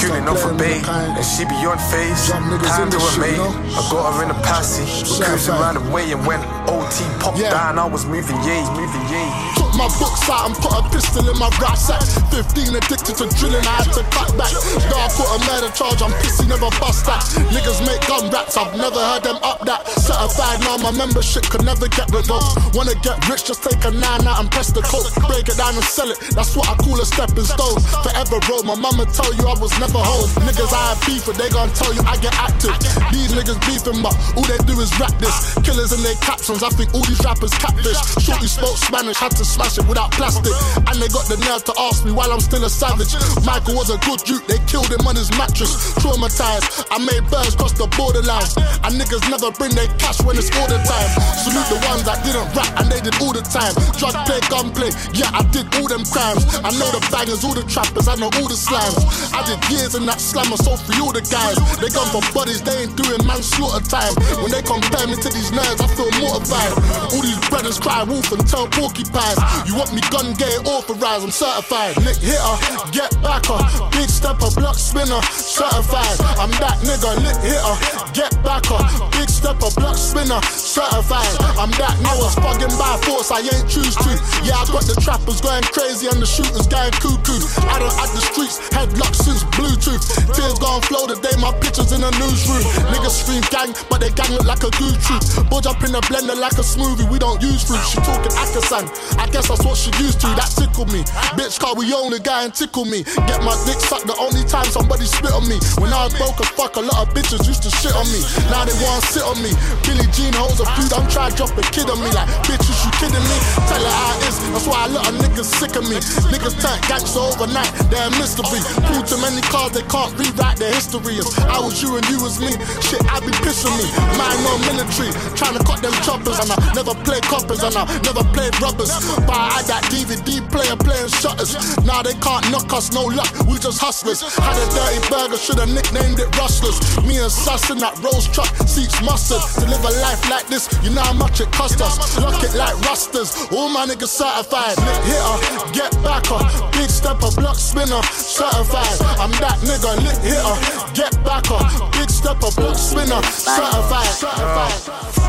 [0.02, 2.34] Cooling off for bay, and she be on face.
[2.34, 4.82] Hand to her mate, I got her in a passy.
[5.22, 9.30] Cruising around the way, and when OT popped down, I was moving yay, moving yay.
[9.62, 12.02] Took my books out and put a pistol in my rap sack.
[12.34, 14.50] 15 addicted to drilling, I had to cut back.
[14.90, 17.22] Dog put a murder charge, I'm pissy, never bust that.
[17.54, 19.86] Niggas make gun raps, I've never heard them up that.
[19.86, 22.74] Certified now, my membership could never get revoked.
[22.74, 25.14] Wanna get rich, just take a nine out and press the coke.
[25.30, 27.78] Break it down and sell it, that's what I call a stepping stone.
[28.02, 30.30] Forever roll, my mama tell you I was never home.
[30.48, 32.72] Niggas I beef, but they gon' tell you I get active.
[33.12, 35.56] These niggas beefing, but all they do is rap this.
[35.66, 37.98] Killers in their captions, I think all these rappers catfish.
[38.24, 40.54] Shorty spoke Spanish, had to smash it without plastic.
[40.88, 43.12] And they got the nerve to ask me while I'm still a savage.
[43.44, 45.74] Michael was a good dude, they killed him on his mattress.
[46.00, 48.56] Traumatized, I made birds cross the borderlines.
[48.86, 51.10] And niggas never bring their cash when it's order time.
[51.42, 53.74] Salute the ones that didn't rap and they did all the time.
[53.98, 56.46] Drug play, gunplay, yeah, I did all them crimes.
[56.62, 59.02] I know the bangers, all the trappers, I know all the slimes.
[59.34, 61.58] I did years in that slammer, so free all the guys.
[61.82, 64.14] They gone for bodies, they ain't doing manslaughter time.
[64.46, 66.72] When they compare me to these nerds, I feel mortified.
[67.10, 69.42] All these brothers cry wolf and tell porcupines.
[69.66, 71.98] You want me gun gay authorized, I'm certified.
[72.06, 72.56] Nick hitter,
[72.94, 73.58] get backer,
[73.98, 76.18] big stepper, block spinner, certified.
[76.38, 77.76] I'm that nigga, lit hitter,
[78.14, 78.80] get backer,
[79.18, 81.34] big stepper, block spinner, certified.
[81.58, 82.12] I'm that nigga.
[82.12, 84.12] I by force, I ain't choose to.
[84.44, 87.40] Yeah, I got the trappers going crazy and the shooters going cuckoo.
[87.72, 90.04] I don't at the streets, headlock since Bluetooth.
[90.36, 92.64] Tears gon' flow today, my pictures in the newsroom.
[92.92, 95.24] Niggas scream gang, but they gang look like a goo troop.
[95.48, 97.80] Budge up in the blender like a smoothie, we don't use fruit.
[97.88, 98.86] She talking Akasan,
[99.18, 100.28] I guess that's what she used to.
[100.36, 101.04] That tickled me.
[101.40, 103.08] Bitch, car we own only guy and tickle me.
[103.30, 105.56] Get my dick sucked the only time somebody spit on me.
[105.80, 108.20] When I was broke as fuck, a lot of bitches used to shit on me.
[108.50, 109.54] Now they wanna sit on me.
[109.88, 112.12] Billy Jean holds a food, I'm trying to drop a kid on me.
[112.12, 113.38] Like, bitches, you kidding me?
[113.70, 116.02] Tell her how it is, that's why a lot of niggas sick of me.
[116.34, 118.60] Niggas turn gangster overnight, they're a mystery.
[118.92, 121.20] Pull too many cards, they can't rewrite their history.
[121.20, 123.86] If I was you and you was me, shit, I'd be pissing me.
[124.16, 127.84] Mine no military, trying to cut them choppers, and I never play coppers, and I
[128.08, 128.96] never played rubbers.
[129.28, 131.52] But I had that DVD player playing shutters.
[131.84, 134.24] Now they can't knock us, no luck, we just hustlers.
[134.40, 136.80] Had a dirty burger, should've nicknamed it Rustlers.
[137.04, 139.44] Me and Sus in that rose truck, seats mustard.
[139.60, 142.00] To live a life like this, you know how much it cost us.
[142.18, 144.80] Lock it like rusters, all my niggas certified.
[144.80, 145.38] Nick hitter,
[145.76, 146.40] get backer,
[146.72, 148.96] big stepper, block spinner, certified.
[149.20, 150.58] I'm that nigga, lit hitter,
[150.94, 151.60] get backer,
[151.98, 154.08] big stepper, block spinner, certified.
[154.08, 155.22] certified.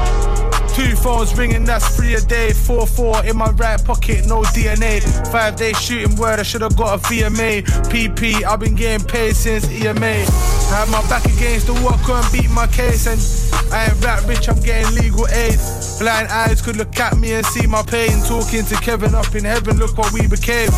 [0.75, 2.53] Two phones ringing, that's three a day.
[2.53, 5.03] 4 4 in my right pocket, no DNA.
[5.31, 7.63] Five day shooting word, I should've got a VMA.
[7.93, 10.01] PP, I've been getting paid since EMA.
[10.01, 10.25] I
[10.73, 13.07] had my back against the wall, couldn't beat my case.
[13.07, 13.21] And
[13.71, 15.59] I ain't rap rich, I'm getting legal aid.
[15.99, 18.23] Blind eyes could look at me and see my pain.
[18.25, 20.71] Talking to Kevin up in heaven, look what we became.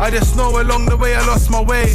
[0.00, 1.92] I just know along the way I lost my way.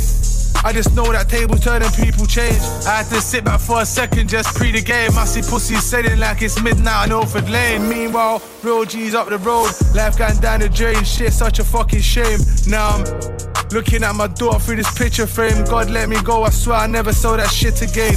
[0.65, 2.59] I just know that tables turn and people change.
[2.87, 5.11] I had to sit back for a second, just pre the game.
[5.17, 7.87] I see pussies selling like it's midnight on Ilford Lane.
[7.89, 11.03] Meanwhile, real G's up the road, life going down the drain.
[11.03, 12.39] Shit, such a fucking shame.
[12.67, 15.65] Now I'm looking at my daughter through this picture frame.
[15.65, 18.15] God let me go, I swear I never saw that shit again.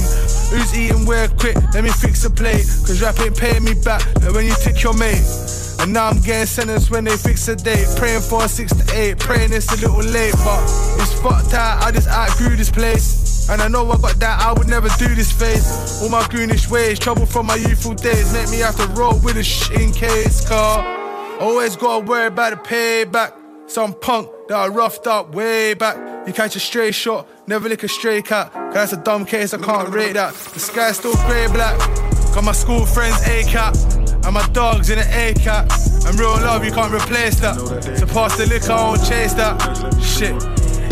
[0.49, 1.55] Who's eating where quick?
[1.73, 2.65] Let me fix the plate.
[2.85, 5.66] Cause rap ain't paying me back when you tick your mate.
[5.79, 7.87] And now I'm getting sentenced when they fix a date.
[7.97, 10.63] Praying for a six to eight, praying it's a little late, but
[10.99, 11.83] it's fucked out.
[11.83, 13.49] I just outgrew this place.
[13.49, 16.01] And I know I got that, I would never do this face.
[16.01, 19.37] All my greenish ways, trouble from my youthful days, make me have to roll with
[19.37, 20.83] a shit in case car.
[21.39, 23.33] Always gotta worry about the payback.
[23.67, 26.27] Some punk that I roughed up way back.
[26.27, 28.51] You catch a stray shot, never lick a stray cat.
[28.51, 30.33] Cause that's a dumb case, I can't rate that.
[30.33, 31.77] The sky's still grey black.
[32.33, 33.75] Got my school friends A cap.
[34.27, 35.71] And my dogs in an A cap.
[36.05, 37.55] And real love, you can't replace that.
[37.97, 39.55] So pass the liquor, I won't chase that.
[40.03, 40.35] Shit.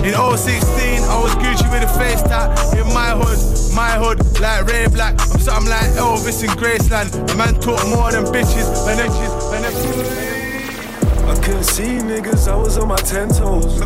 [0.08, 2.56] In 016, I was Gucci with a face tat.
[2.80, 3.36] In my hood,
[3.76, 5.20] my hood, like Ray Black.
[5.20, 7.12] I'm something like Elvis in Graceland.
[7.30, 8.72] A man talk more than bitches.
[8.88, 9.66] When bitches, when
[11.28, 13.82] I couldn't see niggas, I was on my ten toes.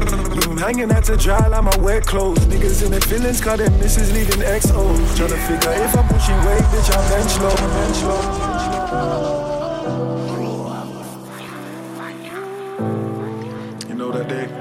[0.45, 2.37] I'm hanging out to dry like my wet clothes.
[2.45, 4.93] Niggas in their feelings, cause their misses leaving XO.
[5.17, 7.55] Tryna figure if I'm pushing weight, bitch, I'm bench low.
[7.57, 8.78] Bench low.
[8.89, 8.95] You
[13.95, 14.58] know that day,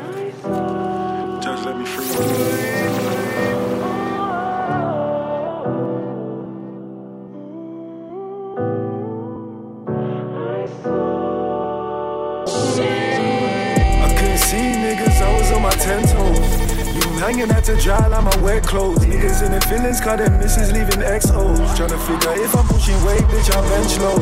[17.29, 19.05] Banging at the dry like my wet clothes.
[19.05, 21.59] Niggas in their feelings, cause their missus leaving XOs.
[21.77, 24.17] Tryna figure if I'm pushing weight, bitch, I'm bench low.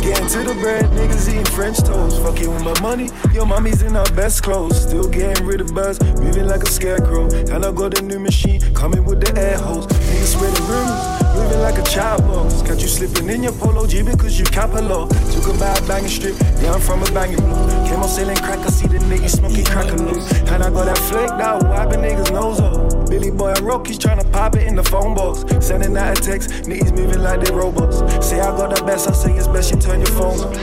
[0.00, 2.22] Getting to the bread, niggas eating French toast.
[2.22, 4.80] Fucking with my money, your mommy's in her best clothes.
[4.80, 7.24] Still getting rid of buzz, moving like a scarecrow.
[7.50, 9.88] And I got a new machine, coming with the air hose.
[9.88, 12.62] Niggas spreading rumors, moving like a child box.
[12.62, 15.10] Got you slipping in your polo G because you cap a lot.
[15.32, 17.88] Took a bad banging strip, yeah, I'm from a banging block.
[17.88, 20.16] Came on selling crack, I see the niggas smoking crack a lot.
[20.50, 23.08] And I got that flaked out, wiping niggas' nose off.
[23.08, 25.44] Billy Boy and Rocky's tryna pop it in the phone box.
[25.64, 27.98] Sending out a text, niggas moving like they robots.
[28.26, 30.54] Say I got the best, I say it's best you turn your phone off.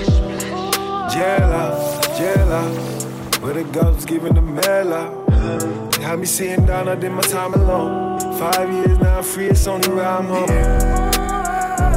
[1.14, 3.00] Jail out, jail out.
[3.42, 5.94] Where the girls giving the mail out.
[5.96, 8.09] Had me sitting down, I did my time alone.
[8.40, 10.50] Five years now, free, it's only round home.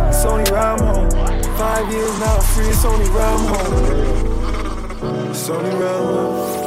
[0.08, 1.08] It's only round home.
[1.56, 5.30] Five years now, free, it's only round home.
[5.30, 6.61] It's only round home.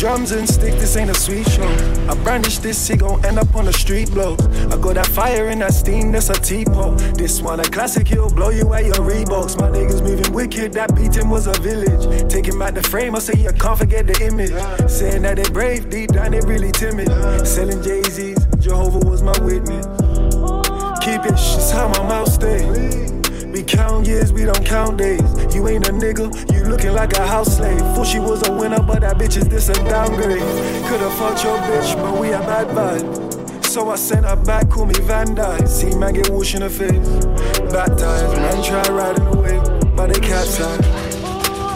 [0.00, 1.68] Drums and stick, this ain't a sweet show.
[2.08, 4.32] I brandish this, he gon' end up on the street blow.
[4.70, 6.96] I got that fire and that steam, that's a teapot.
[7.18, 9.60] This one a classic, he'll blow you at your Reeboks.
[9.60, 12.32] My niggas moving wicked, that beating was a village.
[12.32, 14.90] Taking back the frame, I say you can't forget the image.
[14.90, 17.08] Saying that they brave, deep down they really timid.
[17.46, 19.84] Selling Jay-Z's, Jehovah was my witness.
[21.04, 23.09] Keep it, shit's how my mouth stay.
[23.52, 25.54] We count years, we don't count days.
[25.54, 27.80] You ain't a nigga, you looking like a house slave.
[27.94, 30.40] Fool, she was a winner, but that bitch is this a downgrade.
[30.86, 33.64] Could've fucked your bitch, but we a bad vibe.
[33.64, 35.66] So I sent her back, call me Van Dyke.
[35.66, 37.06] See man get whoosh in the face.
[37.72, 39.58] Baptized, man try riding away,
[39.96, 40.82] but they capsized.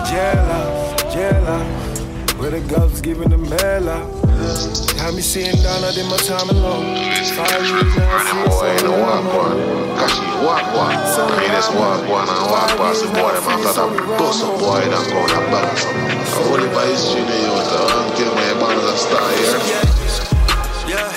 [0.09, 2.39] Jail out, jail out.
[2.39, 4.24] Where the gov's giving the mail out.
[4.45, 7.01] Had me sitting down, I did my time alone.
[7.33, 9.57] Five years now, I feel so ain't no walk one.
[9.97, 10.93] Kashi walk one.
[11.41, 13.33] Meanest walk one and walk past the boy.
[13.33, 15.85] Them after that bust a boy and go to balance.
[15.89, 17.73] I only by history the youth.
[17.73, 19.57] Until my bands are start here.
[20.93, 21.09] Yeah,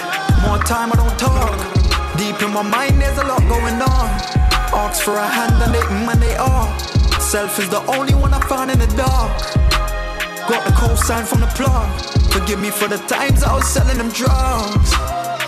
[0.47, 1.51] more time I don't talk.
[2.15, 4.07] Deep in my mind, there's a lot going on.
[4.71, 6.67] Ask for a hand and they mm and they are.
[7.19, 9.66] Self is the only one I found in the dark.
[10.47, 11.91] Got the cosign from the plug.
[12.31, 14.93] Forgive me for the times I was selling them drugs.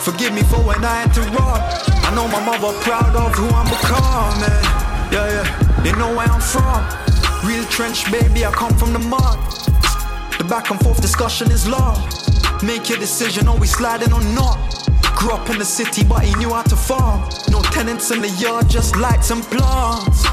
[0.04, 1.62] Forgive me for when I had to run.
[2.04, 4.60] I know my mother proud of who I'm becoming.
[5.14, 6.84] Yeah, yeah, they know where I'm from.
[7.48, 9.40] Real trench, baby, I come from the mud.
[10.38, 11.96] The back and forth discussion is long.
[12.62, 14.58] Make your decision, always sliding or not.
[15.16, 17.22] Grew up in the city, but he knew how to farm.
[17.50, 20.24] No tenants in the yard, just lights and plants.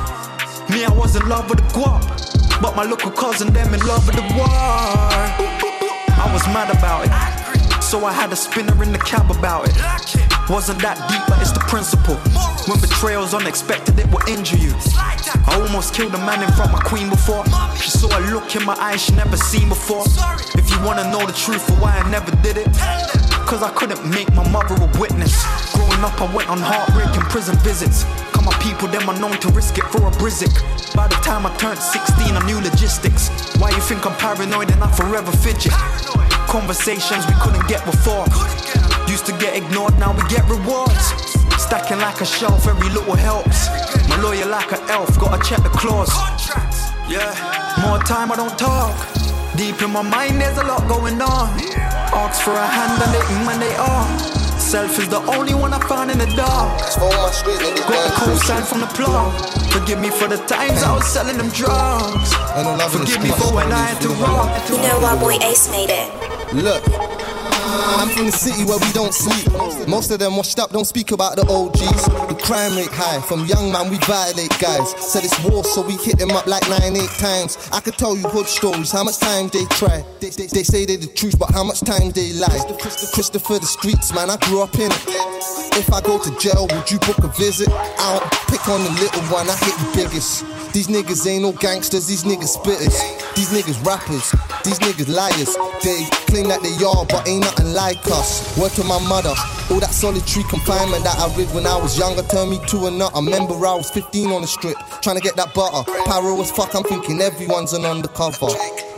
[0.70, 2.36] Me, I was in love with the guap.
[2.60, 4.46] But my local cousin, them in love with the war.
[4.48, 7.82] I was mad about it.
[7.82, 9.76] So I had a spinner in the cab about it.
[10.48, 12.16] Wasn't that deep, but it's the principle.
[12.66, 14.72] When betrayal's unexpected, it will injure you.
[14.96, 17.44] I almost killed a man in front of my queen before.
[17.76, 20.04] She saw a look in my eyes she never seen before.
[20.54, 22.66] If you wanna know the truth for why I never did it,
[23.46, 25.32] cause I couldn't make my mother a witness.
[25.72, 28.02] Growing up, I went on heartbreaking prison visits.
[28.35, 30.50] Cause my people, them are known to risk it for a brizik.
[30.94, 33.30] By the time I turned 16, I knew logistics.
[33.56, 35.72] Why you think I'm paranoid and I forever fidget?
[36.50, 38.26] Conversations we couldn't get before.
[39.06, 41.14] Used to get ignored, now we get rewards.
[41.62, 43.70] Stacking like a shelf, every little helps.
[44.11, 46.11] My lawyer like an elf, gotta check the clause.
[47.09, 47.30] Yeah,
[47.87, 49.15] more time I don't talk.
[49.56, 51.48] Deep in my mind, there's a lot going on.
[52.12, 54.36] Ask for a hand and they mm and they are.
[54.58, 56.76] Self is the only one I found in the dark.
[56.78, 59.32] Got the sign from the plug.
[59.72, 62.34] Forgive me for the times I was selling them drugs.
[62.92, 64.68] Forgive me for when I had to walk.
[64.68, 66.12] You know why boy Ace made it.
[66.52, 67.15] Look.
[67.76, 69.52] I'm from the city where we don't sleep.
[69.88, 72.04] Most of them washed up, don't speak about the OGs.
[72.28, 74.90] The crime rate high, from young man we violate guys.
[74.98, 77.56] Said it's war, so we hit them up like nine, eight times.
[77.72, 80.04] I could tell you hood stories, how much time they try.
[80.20, 82.60] They, they, they say they the truth, but how much time they lie.
[83.12, 85.04] Christopher the streets, man, I grew up in it.
[85.76, 87.68] If I go to jail, would you book a visit?
[87.70, 90.44] I don't pick on the little one, I hit the biggest.
[90.72, 92.96] These niggas ain't no gangsters, these niggas spitters.
[93.36, 94.32] These niggas rappers,
[94.66, 95.55] these niggas liars.
[95.83, 98.42] They claim that they are, but ain't nothing like us.
[98.59, 99.33] Word to my mother,
[99.70, 102.90] all that solitary confinement that I read when I was younger turned me to a
[102.90, 103.12] nut.
[103.14, 105.87] I remember I was 15 on the strip, trying to get that butter.
[106.05, 108.51] Pyro as fuck, I'm thinking everyone's an undercover.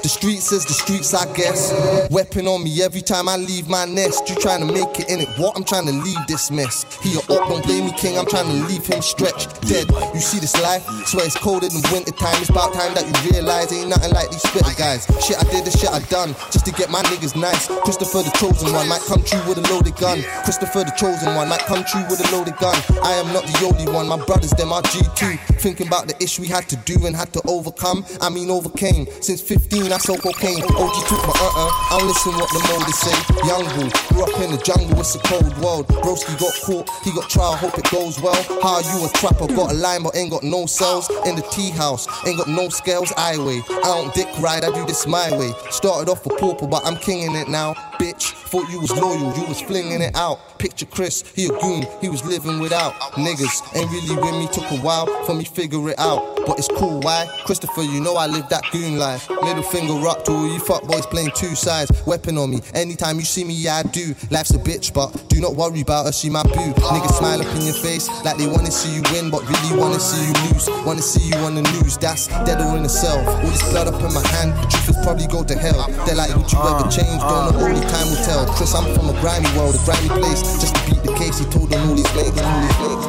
[0.08, 1.68] The streets is the streets, I guess.
[2.08, 4.24] Weapon on me every time I leave my nest.
[4.24, 5.28] You trying to make it in it?
[5.36, 5.52] What?
[5.52, 6.88] I'm trying to leave this mess.
[7.04, 8.16] He a up, don't blame me, king.
[8.16, 9.84] I'm trying to leave him stretched, dead.
[10.16, 10.80] You see this life?
[11.04, 12.40] Swear it's colder than winter time.
[12.40, 15.04] It's about time that you realize ain't nothing like these spitter guys.
[15.20, 17.68] Shit I did, the shit I done, just to get my niggas nice.
[17.84, 20.24] Christopher the chosen one might come true with a loaded gun.
[20.48, 22.80] Christopher the chosen one might come true with a loaded gun.
[23.04, 24.08] I am not the only one.
[24.08, 25.36] My brothers, them are G2.
[25.60, 28.08] Thinking about the issue we had to do and had to overcome.
[28.22, 29.04] I mean overcame.
[29.20, 30.62] Since 15, I I sold cocaine.
[30.62, 31.70] OG took my uh uh.
[31.90, 33.18] I listen what the molders say.
[33.42, 35.88] Young bull, grew up in the jungle, it's a cold world.
[35.88, 38.40] Broski got caught, he got trial, hope it goes well.
[38.62, 41.10] How you a trapper, got a line but ain't got no cells.
[41.26, 43.60] In the tea house, ain't got no scales, I weigh.
[43.68, 45.50] I don't dick ride, I do this my way.
[45.70, 47.74] Started off a pauper, but I'm kinging it now.
[47.98, 50.58] Bitch, thought you was loyal, you was flinging it out.
[50.58, 52.94] Picture Chris, he a goon, he was living without.
[53.12, 56.46] Niggas ain't really with me, took a while for me figure it out.
[56.46, 57.26] But it's cool, why?
[57.44, 59.28] Christopher, you know I live that goon life.
[59.42, 61.90] Middle finger up to all you fuck boys playing two sides.
[62.06, 64.14] Weapon on me, anytime you see me, yeah, I do.
[64.30, 66.72] Life's a bitch, but do not worry about her, she my boo.
[66.78, 70.00] Niggas smile up in your face like they wanna see you win, but really wanna
[70.00, 70.68] see you lose.
[70.86, 73.18] Wanna see you on the news, that's dead or in a cell.
[73.28, 75.86] All this blood up in my hand, truth is probably go to hell.
[76.06, 77.20] They're like, would you ever uh, change?
[77.20, 78.46] Don't know, only time will tell.
[78.54, 80.42] Chris, I'm from a grimy world, a grimy place.
[80.60, 83.06] Just to beat the case, he told on all these mates, all these mates.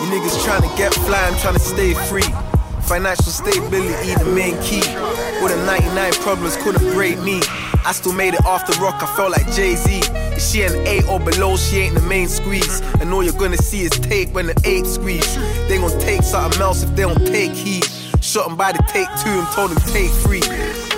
[0.00, 2.26] You niggas trying to get fly, I'm trying to stay free.
[2.82, 4.84] Financial stability, the main key.
[5.40, 7.40] All the 99 problems couldn't break me.
[7.86, 10.00] I still made it off the rock, I felt like Jay Z.
[10.36, 12.80] If she an 8 or below, she ain't the main squeeze.
[13.00, 15.36] And all you're gonna see is take when the 8 squeeze.
[15.68, 17.86] They gon' take something else if they don't take heed.
[18.20, 20.42] Shot 'em by the take two and told them take three.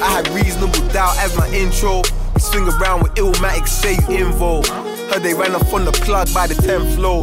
[0.01, 2.03] I had reasonable doubt as my intro.
[2.47, 4.68] We swing around with illmatic, say you involved.
[4.68, 7.22] Heard they ran up on the plug by the 10th floor.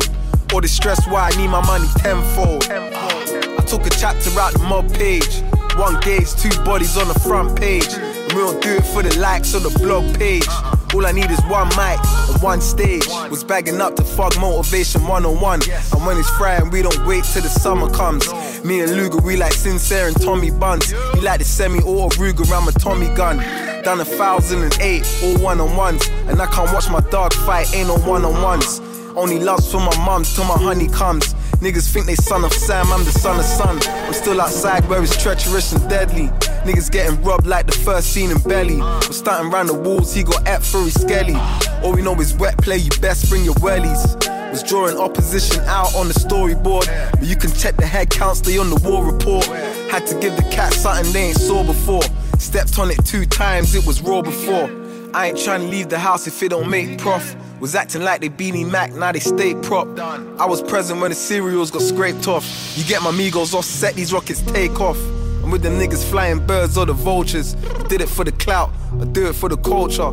[0.53, 2.65] All the stress why I need my money tenfold.
[2.69, 5.41] I took a chapter out the mob page.
[5.77, 7.87] One gauge, two bodies on the front page.
[7.93, 10.47] And we don't do it for the likes on the blog page.
[10.93, 11.99] All I need is one mic
[12.29, 13.07] and one stage.
[13.29, 15.61] Was bagging up to fuck motivation 101.
[15.93, 18.27] And when it's Friday, we don't wait till the summer comes.
[18.65, 20.91] Me and Luger, we like Sincere and Tommy Buns.
[20.91, 23.72] He like the semi auto Ruger, I'm Tommy gun.
[23.83, 26.07] Done a thousand and eight, all one on ones.
[26.27, 28.79] And I can't watch my dog fight, ain't no one on ones.
[29.13, 31.33] Only loves for my mum till my honey comes.
[31.59, 33.81] Niggas think they son of Sam, I'm the son of Sun.
[33.85, 36.27] I'm still outside where it's treacherous and deadly.
[36.63, 38.77] Niggas getting robbed like the first scene in Belly.
[38.77, 41.35] We're starting round the walls, he got ep for his skelly.
[41.83, 44.15] All we know is wet play, you best bring your wellies.
[44.49, 46.87] Was drawing opposition out on the storyboard.
[47.11, 49.45] But you can check the head counts, they on the war report.
[49.91, 52.03] Had to give the cat something they ain't saw before.
[52.43, 54.69] Stepped on it two times, it was raw before.
[55.13, 57.35] I ain't trying to leave the house if it don't make prof.
[57.61, 59.87] Was acting like they beanie Mac, now they stay prop.
[59.97, 62.45] I was present when the cereals got scraped off.
[62.77, 64.97] You get my Migos off, set these rockets take off.
[65.41, 67.55] I'm with them niggas flying birds or the vultures.
[67.55, 70.11] I did it for the clout, I do it for the culture.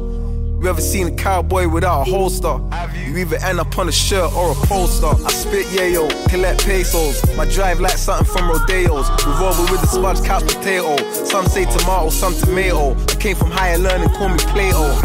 [0.61, 2.61] You ever seen a cowboy without a holster?
[3.07, 5.07] You either end up on a shirt or a poster.
[5.07, 7.25] I spit yayo, collect pesos.
[7.35, 9.09] My drive like something from rodeos.
[9.27, 10.99] Revolver with a smudge couch potato.
[11.25, 12.95] Some say tomato, some tomato.
[12.95, 15.01] I came from higher learning, call me Plato.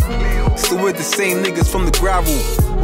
[0.58, 2.36] Still with the same niggas from the gravel.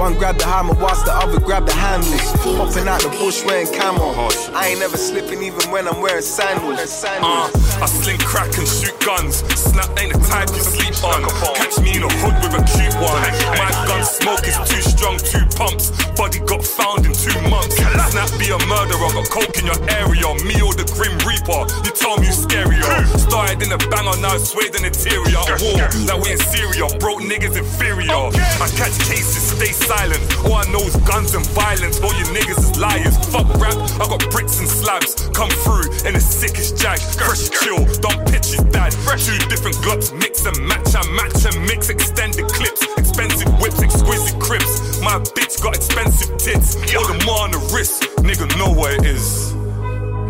[0.01, 2.33] One grab the hammer whilst the other grab the handles.
[2.57, 4.17] Hopping out the bush wearing camo.
[4.49, 6.81] I ain't never slipping even when I'm wearing sandals.
[7.05, 9.45] Uh, I sling crack and shoot guns.
[9.53, 11.21] Snap ain't the type you sleep on.
[11.53, 13.21] Catch me in a hood with a cute one.
[13.61, 15.93] My gun smoke is too strong, two pumps.
[16.17, 17.77] Body got found in two months.
[18.09, 20.25] Snap be a murderer, got coke in your area.
[20.49, 22.89] Me or the Grim Reaper, you tell me you scarier.
[23.21, 25.45] Started in a banger, now swayed in the interior.
[25.61, 28.33] War, like we in Syria, broke niggas inferior.
[28.57, 30.23] I catch cases, stay silent.
[30.45, 31.99] All I know is guns and violence.
[31.99, 33.15] All you niggas is liars.
[33.33, 35.27] Fuck rap, I got bricks and slabs.
[35.35, 36.99] Come through in the sickest jag.
[37.19, 38.91] Fresh chill, don't pitch his dad.
[39.25, 40.95] Two different glocks, mix and match.
[40.95, 42.81] I match and mix extended clips.
[42.97, 45.01] Expensive whips, exquisite crips.
[45.01, 46.75] My bitch got expensive tits.
[46.95, 48.03] All the more on the wrist.
[48.27, 49.53] Nigga know what it is.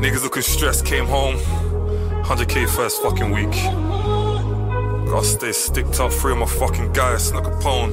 [0.02, 1.38] Niggas looking stressed, came home.
[2.26, 3.56] 100k first fucking week.
[5.12, 7.92] Gotta stay sticked up, three of my fucking guys, snuck a pone.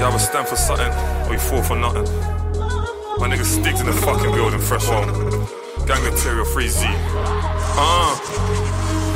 [0.00, 0.90] You have a stand for something,
[1.28, 2.04] or you fall for nothing.
[3.20, 5.10] My nigga sticks in the fucking building, fresh home.
[5.86, 6.86] Gang material, free Z.
[6.86, 8.59] Uh.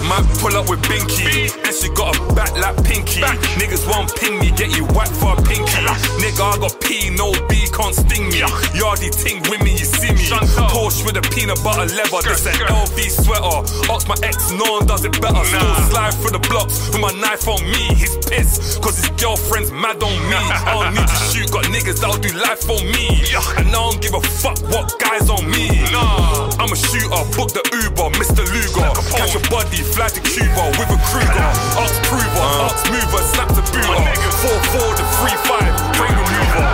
[0.08, 3.22] Might pull up with Binky, and she got a back like Pinky.
[3.56, 5.80] Niggas won't ping me, get you whacked for a pinky.
[6.20, 8.44] Nigga, I got P, no B, can't sting me.
[8.76, 10.24] Yardy ting with me, you see me.
[10.70, 13.64] Porsche with a peanut butter leather, this an LV sweater.
[13.90, 15.42] Ask my ex, no one does it better.
[15.44, 17.96] Still slide through the blocks with my knife on me.
[17.96, 20.36] He's pissed, cause his girlfriend's mad on me.
[20.36, 23.24] I don't need to shoot, got niggas that'll do life for me.
[23.56, 25.68] And I don't give a fuck what guys on me.
[25.90, 28.44] Nah, I'm a shooter, book the Uber, Mr.
[28.46, 28.93] Luger.
[29.24, 31.48] Catch a body, fly to Cuba with a Kruger.
[31.80, 34.04] Ox prover, ox mover, snap the booter.
[34.44, 35.64] 4-4 to 3-5,
[35.96, 36.68] brain remover.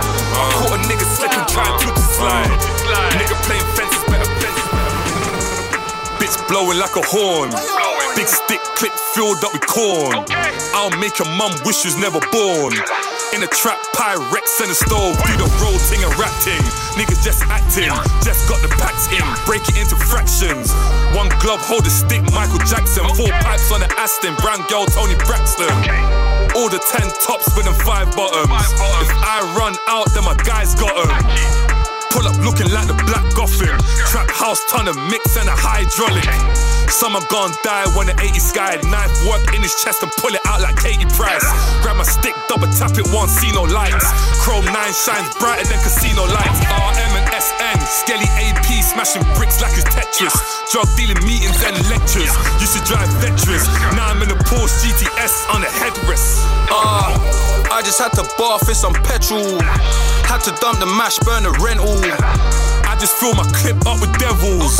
[0.59, 2.51] Caught a nigga slipping, trying to slide.
[3.15, 4.67] Nigga playing fences, better fences.
[6.19, 7.51] Bitch blowing like a horn.
[8.17, 10.25] Big stick clip filled up with corn.
[10.75, 12.75] I'll make your mum wish she was never born.
[13.31, 16.59] In the trap, Pyrex and the stove, do the roll ting and rap ting.
[16.99, 17.87] Niggas just acting,
[18.27, 20.75] just got the packs in, break it into fractions.
[21.15, 23.07] One glove, hold a stick, Michael Jackson.
[23.15, 25.71] Four pipes on the Aston, brown girl, Toni Braxton.
[26.59, 28.51] All the ten tops with them five bottoms.
[28.99, 31.07] If I run out, then my guys got them.
[32.11, 33.79] Pull up looking like the black Gotham.
[34.11, 36.27] Trap house, ton of mix and a hydraulic.
[36.91, 38.75] Some are gone die when the 80 sky.
[38.91, 41.41] Knife work in his chest and pull it out like Katie Price.
[41.79, 44.03] Grab my stick, double tap it, won't see no lights.
[44.43, 46.59] Chrome 9 shines brighter than casino lights.
[46.67, 50.35] RM and SN, Skelly AP, smashing bricks like it's Tetris.
[50.69, 52.29] Drug dealing meetings and lectures.
[52.59, 53.65] Used to drive Vectras.
[53.95, 56.43] Now I'm in a Porsche GTS on a headrest.
[56.67, 57.15] Uh,
[57.71, 59.63] I just had to bath in some petrol.
[60.27, 61.95] Had to dump the mash, burn the rental.
[62.83, 64.75] I just fill my clip up with devils.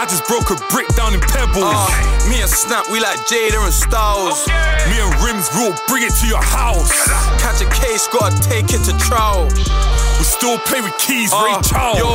[0.00, 1.60] I just broke a brick down in Pebbles.
[1.60, 4.48] Uh, me and Snap, we like Jada and Styles.
[4.88, 6.88] Me and Rims, we'll bring it to your house.
[7.36, 9.44] Catch a case, gotta take it to trial.
[10.16, 12.00] We still play with keys, Ray Charles.
[12.00, 12.08] Yo,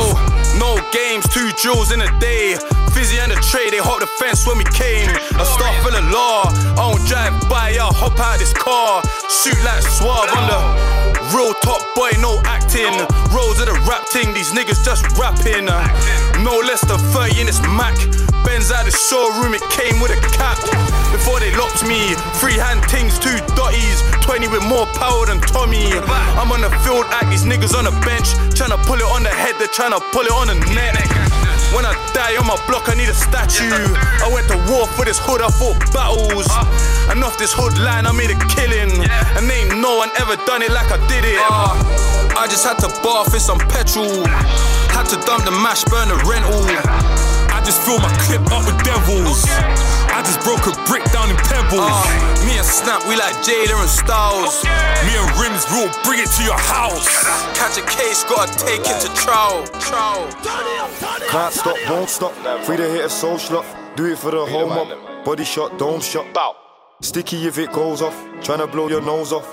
[0.58, 2.58] no games, two jewels in a day.
[2.90, 5.06] Fizzy and the tray, they hop the fence when we came.
[5.38, 6.50] I start of law.
[6.74, 8.98] I don't drive by, I hop out this car.
[9.30, 12.92] Shoot like Suave on the real top boy, no acting.
[13.32, 15.66] Rolls of the rap thing, these niggas just rapping.
[16.44, 17.96] No less than 30 in this Mac.
[18.44, 20.58] Benz out of the showroom, it came with a cap.
[21.10, 24.02] Before they locked me, free hand things, two dotties.
[24.22, 25.90] 20 with more power than Tommy.
[26.38, 28.30] I'm on the field act, these niggas on the bench.
[28.54, 31.25] Tryna pull it on the head, they're tryna pull it on the neck.
[31.76, 33.68] When I die on my block, I need a statue.
[33.68, 36.48] I went to war for this hood, I fought battles.
[37.12, 38.88] And off this hood line, I made a killing.
[39.36, 41.36] And ain't no one ever done it like I did it.
[41.36, 41.76] Uh,
[42.32, 44.24] I just had to bath in some petrol.
[44.88, 46.64] Had to dump the mash, burn the rental.
[47.66, 49.42] I just fill my clip up with devils.
[50.14, 51.82] I just broke a brick down in Pebbles.
[51.82, 54.62] Uh, me and Snap, we like Jada and Styles.
[55.02, 57.26] Me and Rims, we'll bring it to your house.
[57.58, 59.66] Catch a case, gotta take it to trial.
[59.82, 60.30] trial.
[61.26, 62.34] Can't stop, won't stop.
[62.62, 63.66] Free to hit a soul slot.
[63.96, 65.24] Do it for the whole mob.
[65.24, 66.32] Body shot, dome shot.
[66.32, 66.65] Bow.
[67.02, 68.16] Sticky if it goes off.
[68.40, 69.46] Tryna blow your nose off.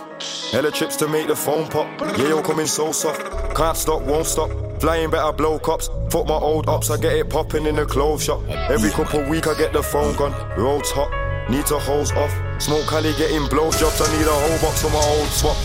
[0.51, 1.87] Hella trips to make the phone pop.
[2.17, 3.21] Yeah, you're coming so soft.
[3.53, 4.49] Can't stop, won't stop.
[4.79, 5.89] Flying better blow cops.
[6.09, 8.41] Fuck my old ops, I get it popping in the clothes shop.
[8.69, 10.31] Every couple week I get the phone gone.
[10.57, 11.11] Roads hot,
[11.49, 12.33] need to hose off.
[12.61, 13.99] Smoke Cali getting blow jobs.
[13.99, 15.57] I need a whole box for my old swap.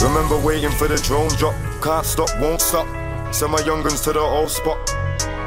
[0.00, 1.54] Remember waiting for the drone drop.
[1.82, 2.86] Can't stop, won't stop.
[3.34, 4.78] Send my young'uns to the old spot.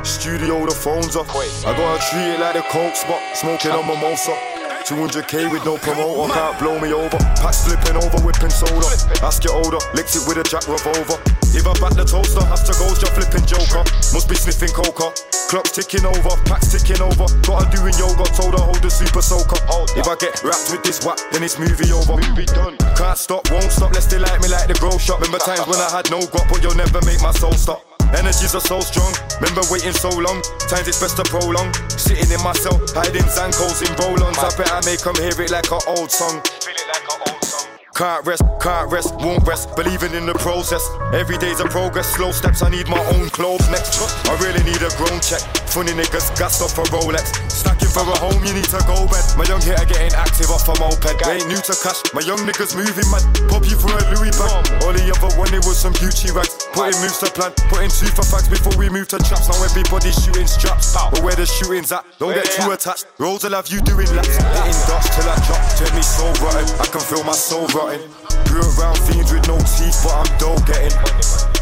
[0.06, 1.34] Studio, the phone's off.
[1.66, 3.22] I gotta treat it like the coke spot.
[3.38, 4.51] Smoking on mimosa.
[4.86, 7.18] 200k with no promoter, can't blow me over.
[7.40, 8.88] Packs flipping over, whipping soda.
[9.22, 11.18] Ask your older, licks it with a jack revolver.
[11.54, 13.84] If I back the toaster, has to go, just flipping joker.
[14.16, 15.12] Must be sniffing coca.
[15.52, 17.28] Clock's ticking over, packs ticking over.
[17.44, 19.60] Got her doing yoga, told her hold the super soaker.
[19.68, 22.16] Oh, if I get wrapped with this whack, then it's movie over.
[22.16, 22.80] Movie done.
[22.96, 25.20] Can't stop, won't stop, lest they like me like the grow shop.
[25.20, 27.91] Remember times when I had no guap, but you'll never make my soul stop.
[28.16, 29.14] Energies are so strong.
[29.40, 30.42] Remember waiting so long.
[30.68, 31.74] Times it's best to prolong.
[31.90, 34.38] Sitting in my cell, hiding Zankos in roll-ons.
[34.38, 36.42] I bet I make them hear it like an old song.
[36.62, 37.68] Feel it like an old song.
[37.96, 40.84] Can't rest, can't rest, won't rest, believing in the process.
[41.14, 44.00] Every day's a progress, slow steps, I need my own clothes next.
[44.28, 45.61] I really need a grown check.
[45.72, 47.32] Funny niggas gassed off a Rolex.
[47.48, 49.24] Stacking for a home, you need to go bed.
[49.40, 51.00] My young hitter getting active off a moped.
[51.24, 53.24] They ain't new to cash, my young niggas moving mad.
[53.48, 54.52] Pop you for a Louis bag.
[54.84, 56.68] All the other one, it was some Gucci rags.
[56.76, 59.48] Putting moves to plan, putting two for facts before we move to traps.
[59.48, 60.92] Now everybody's shooting straps.
[60.92, 63.08] But where the shooting's at, don't get too attached.
[63.16, 64.28] Rolls will have you doing laps.
[64.28, 65.64] Hitting dust till I drop.
[65.80, 68.04] Turn me so rotten, I can feel my soul rotting.
[68.44, 70.92] Grew around fiends with no teeth, but I'm dough getting.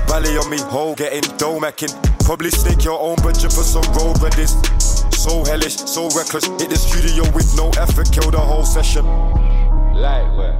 [0.10, 1.93] Belly on me, hole getting, dough macking.
[2.30, 4.53] Probably stake your own budget for some road readies.
[5.15, 6.45] So hellish, so reckless.
[6.61, 9.03] Hit the studio with no effort, kill the whole session.
[9.95, 10.53] Lightweight.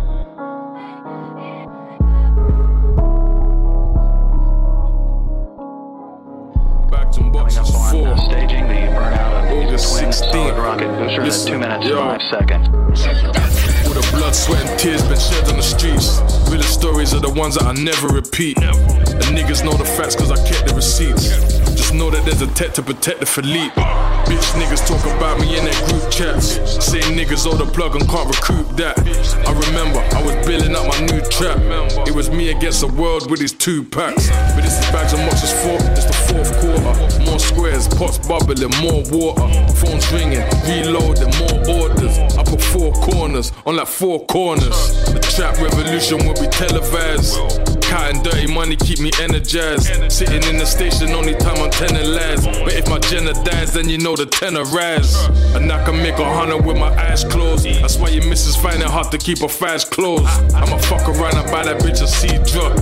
[6.90, 8.08] Back to box Coming up on four.
[8.08, 10.58] uh, staging the burnout of the August 16th.
[10.58, 11.98] rocket booster in two minutes yo.
[11.98, 13.89] five seconds.
[14.00, 16.22] All the blood, sweat, and tears been shed on the streets.
[16.50, 18.58] Real stories are the ones that I never repeat.
[18.58, 21.28] And niggas know the facts cause I kept the receipts.
[21.76, 23.76] Just know that there's a tech to protect the Philippe.
[23.76, 26.56] Bitch niggas talk about me in their group chats.
[26.80, 28.96] Saying niggas owe the plug and can't recoup that.
[29.44, 31.60] I remember I was building up my new trap.
[32.08, 34.30] It was me against the world with these two packs.
[34.56, 37.26] But this is bags of Mox's four, it's the fourth quarter.
[37.28, 39.44] More squares, pots bubbling, more water.
[39.76, 42.16] Phones ringing, reloading, more orders.
[42.40, 45.04] I put four corners on like four corners.
[45.12, 47.36] The Trap revolution will be televised.
[47.82, 49.88] Counting dirty money keep me energized.
[50.12, 52.46] Sitting in the station, only time on tenor lads.
[52.46, 55.16] But if my Jenna dies, then you know the tenor rise.
[55.56, 57.66] And I can make a hundred with my eyes closed.
[57.66, 60.26] That's why your missus find it hard to keep her fast closed.
[60.54, 62.78] I'ma fuck around and buy that bitch a C drop.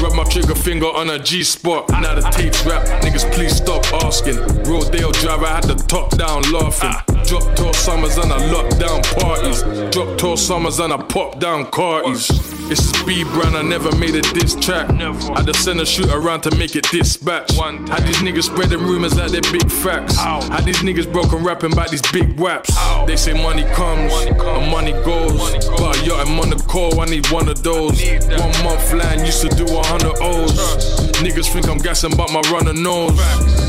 [0.00, 1.90] Rub my trigger finger on a G spot.
[1.90, 4.36] Now the tapes rap, niggas please stop asking.
[4.64, 7.09] Rodale driver had the top down laughing.
[7.30, 9.62] Drop tour summers and I lock down parties.
[9.94, 12.26] Drop tour summers and I pop down carties.
[12.68, 14.90] This is B Brown, I never made a diss track.
[14.90, 17.52] I just send a shoot around to make it dispatch.
[17.52, 20.16] Had these niggas spreading rumors like they're big facts.
[20.16, 22.76] Had these niggas broken rapping about these big waps.
[23.06, 25.38] They say money comes and money goes.
[25.78, 28.02] But yo, I'm on the call, I need one of those.
[28.02, 30.58] One month line used to do a hundred O's.
[31.22, 33.16] Niggas think I'm gassing, but my runner knows.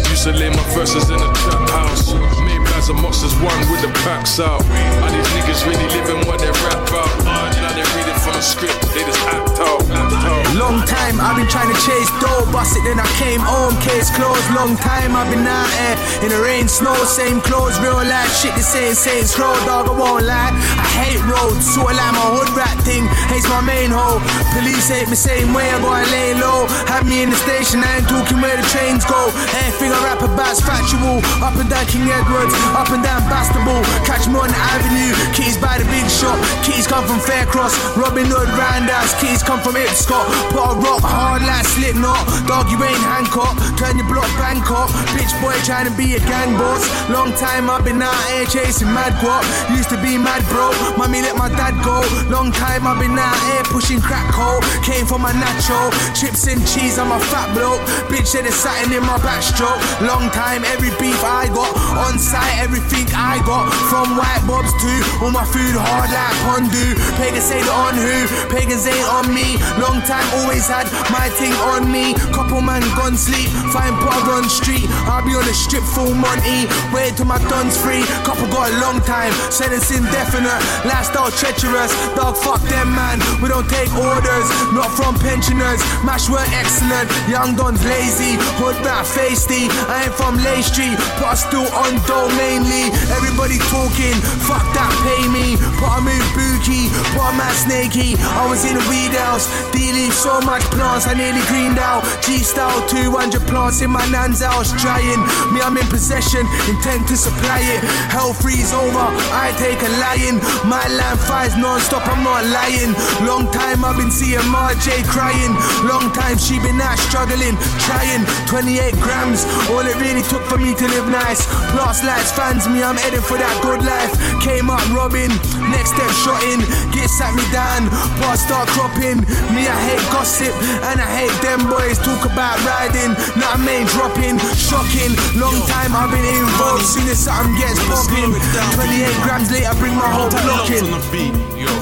[0.10, 2.14] Used to lay my verses in a trap house.
[2.42, 4.62] Made bags of monsters one with the packs out.
[4.62, 7.26] Are these niggas really living what they rap out?
[7.26, 9.82] Now they read it from a script, they just act out.
[9.90, 10.41] Act out.
[10.72, 14.08] Long time I've been trying to chase dough, bust it, then I came home, case
[14.16, 14.48] closed.
[14.56, 18.56] Long time I've been out here in the rain, snow, same clothes, real life shit.
[18.56, 19.92] The same Saints Row, dog.
[19.92, 20.56] I won't lie.
[20.56, 23.04] I hate roads, sort of like my hood rat thing.
[23.28, 24.24] Hates my main hoe.
[24.56, 25.68] Police hate me same way.
[25.68, 26.72] I gotta lay low.
[26.88, 29.28] Have me in the station, I ain't talking where the trains go.
[29.68, 31.20] Anything I rap about's factual.
[31.44, 33.84] Up and down King Edwards, up and down Bastable.
[34.08, 35.12] Catch me on the avenue.
[35.36, 36.40] Keys by the big shop.
[36.64, 37.76] Keys come from Faircross.
[38.00, 39.12] Robin Hood, Roundhouse.
[39.20, 40.24] Keys come from Ipscott.
[40.62, 42.22] Put a rock hard like Slipknot.
[42.46, 43.58] Dog, you ain't Hancock.
[43.82, 44.94] Turn your block Bangkok.
[45.18, 46.86] Bitch boy trying to be a gang boss.
[47.10, 49.42] Long time I've been out here chasing mad guap.
[49.74, 50.70] Used to be mad bro.
[51.02, 52.06] Mommy let my dad go.
[52.30, 54.62] Long time I've been out here pushing crack coal.
[54.86, 55.90] Came from my nacho.
[56.14, 57.82] Chips and cheese, I'm a fat bloke.
[58.14, 59.82] Bitch said it's satin in my backstroke.
[60.06, 61.74] Long time every beef I got.
[62.06, 63.66] On site everything I got.
[63.90, 64.92] From white bobs to
[65.26, 66.86] all my food hard like Pondu.
[67.18, 68.14] Pagans say the on who.
[68.54, 69.58] Pagans ain't on me.
[69.82, 72.12] Long time always had my thing on me.
[72.36, 73.48] Couple man gone sleep.
[73.72, 74.84] Fine pot on street.
[75.08, 76.68] I'll be on the strip full Monty.
[76.92, 78.04] Wait till my dun's free.
[78.28, 79.32] Couple got a long time.
[79.48, 80.60] Sentence indefinite.
[80.84, 81.96] Lifestyle treacherous.
[82.20, 83.24] Dog fuck them man.
[83.40, 84.48] We don't take orders.
[84.76, 85.80] Not from pensioners.
[86.04, 87.08] Mash work excellent.
[87.32, 88.36] Young Don's lazy.
[88.60, 89.72] Hood rat feisty.
[89.88, 91.00] I ain't from Lay Street.
[91.16, 92.92] But I still on dough mainly.
[93.16, 94.20] Everybody talking.
[94.44, 95.56] Fuck that pay me.
[95.80, 96.92] But I move bookie.
[97.16, 98.20] But I'm at snaky.
[98.20, 99.48] I was in a weed house.
[99.72, 101.08] Dealing so much plants.
[101.08, 102.04] I nearly greened out.
[102.24, 104.72] G style 200 plants in my nan's house.
[104.82, 105.22] Trying.
[105.54, 106.46] Me, I'm in possession.
[106.70, 107.82] Intent to supply it.
[108.14, 109.08] Hell freeze over.
[109.34, 110.38] I take a lion.
[110.68, 112.06] My land fires non-stop.
[112.08, 112.94] I'm not lying.
[113.26, 115.54] Long time I've been seeing Marjay crying.
[115.88, 117.56] Long time she been out struggling.
[117.86, 118.24] Trying.
[118.48, 119.46] 28 grams.
[119.72, 121.46] All it really took for me to live nice.
[121.74, 122.84] Plus lights fans me.
[122.84, 124.14] I'm heading for that good life.
[124.42, 125.32] Came up robbing.
[125.72, 126.62] Next step shotting.
[126.92, 127.90] Get sat me down.
[128.20, 129.22] But start cropping.
[129.54, 130.54] Me I hate gossip.
[130.86, 131.98] And I hate them boys.
[131.98, 133.18] Talk about riding.
[133.42, 134.38] Not a main dropping.
[134.54, 135.18] Shocking.
[135.34, 136.86] Long time I've been involved.
[136.86, 138.38] Soon as something gets popping.
[138.78, 140.86] 28 grams later bring my whole block in.
[140.86, 141.74] on the beat, yo.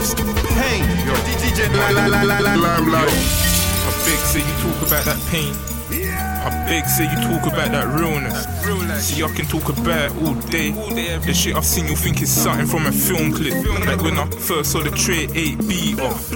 [0.56, 1.14] Pain, yo.
[1.28, 3.04] DJ la la la la la la.
[3.04, 5.52] I beg, say you talk about that pain.
[5.92, 8.46] I beg, say you talk about that realness.
[9.04, 10.72] See, I can talk about it all day.
[10.72, 13.54] The shit I've seen, you think is something from a film clip.
[13.86, 16.30] Like when I first saw the tray 8B off.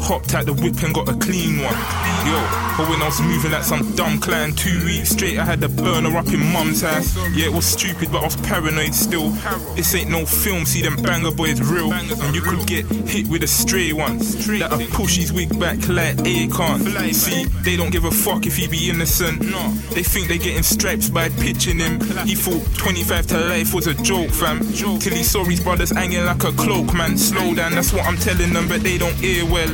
[0.00, 1.76] Hopped out the whip and got a clean one.
[2.24, 2.40] Yo,
[2.76, 5.68] but when I was moving like some dumb clan two weeks straight, I had the
[5.68, 7.14] burner up in mum's house.
[7.34, 9.30] Yeah, it was stupid, but I was paranoid still.
[9.76, 11.92] This ain't no film, see them banger boys real.
[11.92, 14.18] And you could get hit with a stray one.
[14.18, 17.12] That'll push his wig back like Akon.
[17.12, 19.42] See, they don't give a fuck if he be innocent.
[19.94, 22.00] They think they're getting stripes by pitching him.
[22.26, 24.60] He thought 25 to life was a joke, fam.
[24.72, 27.16] Till he saw his brothers hanging like a cloak, man.
[27.18, 29.68] Slow down, that's what I'm telling them, but they don't hear well.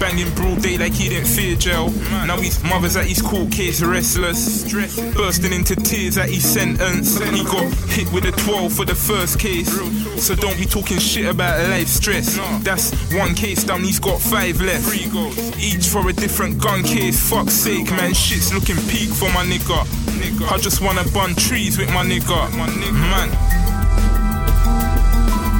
[0.00, 1.90] Banging broad day like he didn't fear jail.
[2.26, 4.64] Now his mother's at his court case restless.
[5.14, 7.18] Bursting into tears at his sentence.
[7.18, 9.70] He got hit with a 12 for the first case.
[10.22, 12.36] So don't be talking shit about life stress.
[12.62, 14.94] That's one case done, he's got five left.
[15.58, 17.18] Each for a different gun case.
[17.28, 18.14] Fuck's sake, man.
[18.14, 19.84] Shit's looking peak for my nigga.
[20.50, 22.48] I just wanna bun trees with my nigga.
[22.56, 23.28] Man.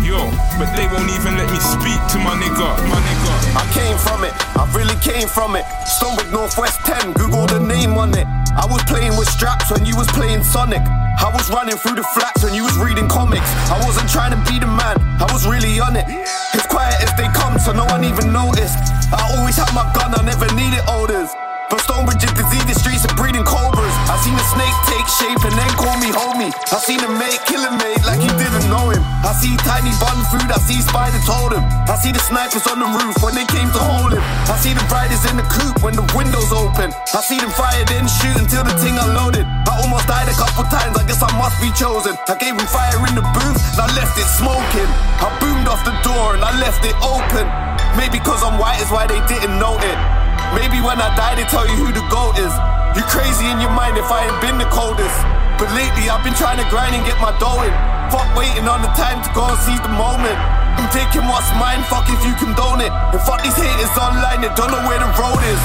[0.00, 0.16] Yo,
[0.56, 2.68] but they won't even let me speak to my nigga.
[2.88, 3.32] My nigga.
[3.60, 5.64] I came from it, I really came from it.
[5.84, 8.26] Stonebridge Northwest 10, Google the name on it.
[8.56, 10.80] I was playing with straps when you was playing Sonic.
[10.80, 13.50] I was running through the flats when you was reading comics.
[13.68, 16.06] I wasn't trying to be the man, I was really on it.
[16.54, 18.78] As quiet as they come, so no one even noticed.
[19.12, 21.28] I always had my gun, I never needed orders.
[21.66, 23.90] But Stonebridge is disease, the streets are breeding cobras.
[24.06, 26.54] I seen a snake take shape and then call me homie.
[26.70, 29.02] I seen a mate kill a mate like you didn't know him.
[29.26, 31.66] I see tiny bun food, I see spider told him.
[31.90, 34.22] I see the snipers on the roof when they came to hold him.
[34.46, 36.94] I see the riders in the coupe when the windows open.
[37.10, 39.42] I see them fire, then shoot until the thing unloaded.
[39.66, 42.14] I almost died a couple times, I guess I must be chosen.
[42.30, 44.90] I gave him fire in the booth, and I left it smoking.
[45.18, 47.50] I boomed off the door and I left it open.
[47.98, 50.15] Maybe cause I'm white is why they didn't know it.
[50.54, 52.52] Maybe when I die, they tell you who the goat is.
[52.94, 55.16] You crazy in your mind if I ain't been the coldest.
[55.58, 57.72] But lately I've been trying to grind and get my dough in.
[58.12, 60.36] Fuck waiting on the time to go and seize the moment.
[60.76, 62.92] I'm taking what's mine, fuck if you condone it.
[62.92, 65.62] And fuck these haters online that don't know where the road is.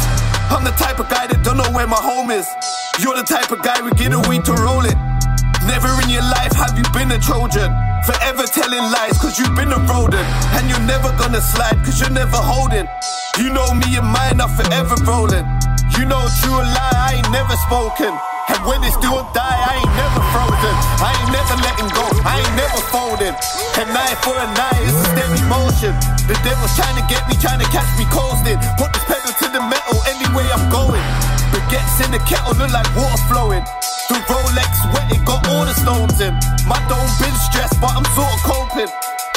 [0.47, 2.47] I'm the type of guy that don't know where my home is.
[2.99, 4.95] You're the type of guy we get a week to roll it.
[5.67, 7.90] Never in your life have you been a Trojan.
[8.05, 10.25] Forever telling lies cause you've been a rodent.
[10.57, 12.89] And you're never gonna slide cause you're never holding.
[13.37, 15.45] You know me and mine are forever rolling.
[15.97, 18.09] You know true or lie, I ain't never spoken.
[18.49, 20.75] And when it's do or die, I ain't never frozen.
[20.97, 23.35] I ain't never letting go, I ain't never folding.
[23.77, 25.93] And night for a night, it's a steady motion.
[26.25, 28.57] The devil's trying to get me, trying to catch me coasting.
[28.81, 31.30] Put this pedal to the metal anyway I'm going.
[31.51, 33.63] Baguettes in the kettle look like water flowing.
[34.07, 36.31] The Rolex wet, it got all the stones in.
[36.63, 38.91] My dome been stressed, but I'm sort of coping.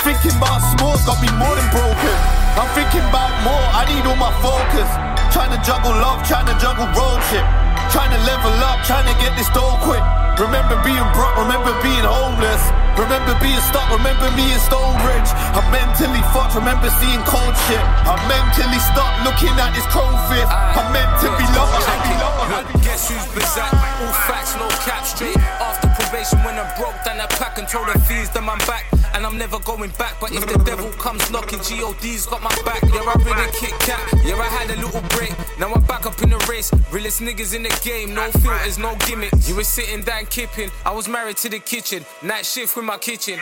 [0.07, 2.17] Thinking about small got me more than broken.
[2.55, 4.87] I'm thinking about more, I need all my focus.
[5.35, 7.47] Trying to juggle love, trying to juggle road trip.
[7.91, 10.03] Trying to level up, trying to get this dough quick.
[10.39, 12.63] Remember being broke, remember being homeless.
[12.95, 15.31] Remember being stuck, remember me in Stonebridge.
[15.59, 17.83] I'm mentally fucked, remember seeing cold shit.
[18.07, 20.47] I'm mentally stuck looking at this cold fifth.
[20.47, 22.85] I'm meant to be loved, I be loved.
[22.87, 23.75] Guess who's berserk?
[23.75, 25.37] All facts, no cap straight.
[25.59, 25.84] After
[26.15, 28.87] probation, when I'm broke, then I pack and told the fees, then I'm back.
[29.15, 30.17] And I'm never going back.
[30.21, 32.83] But if the devil comes knocking, GOD's got my back.
[32.83, 34.01] Yeah, I a Kit Kat.
[34.25, 35.33] Yeah, I had a little break.
[35.57, 36.73] Now I'm back up in the race.
[36.91, 39.49] Realest niggas in the game, no filters, no gimmicks.
[39.49, 40.71] You were sitting down kipping.
[40.85, 42.05] I was married to the kitchen.
[42.23, 43.39] Night shift with my kitchen.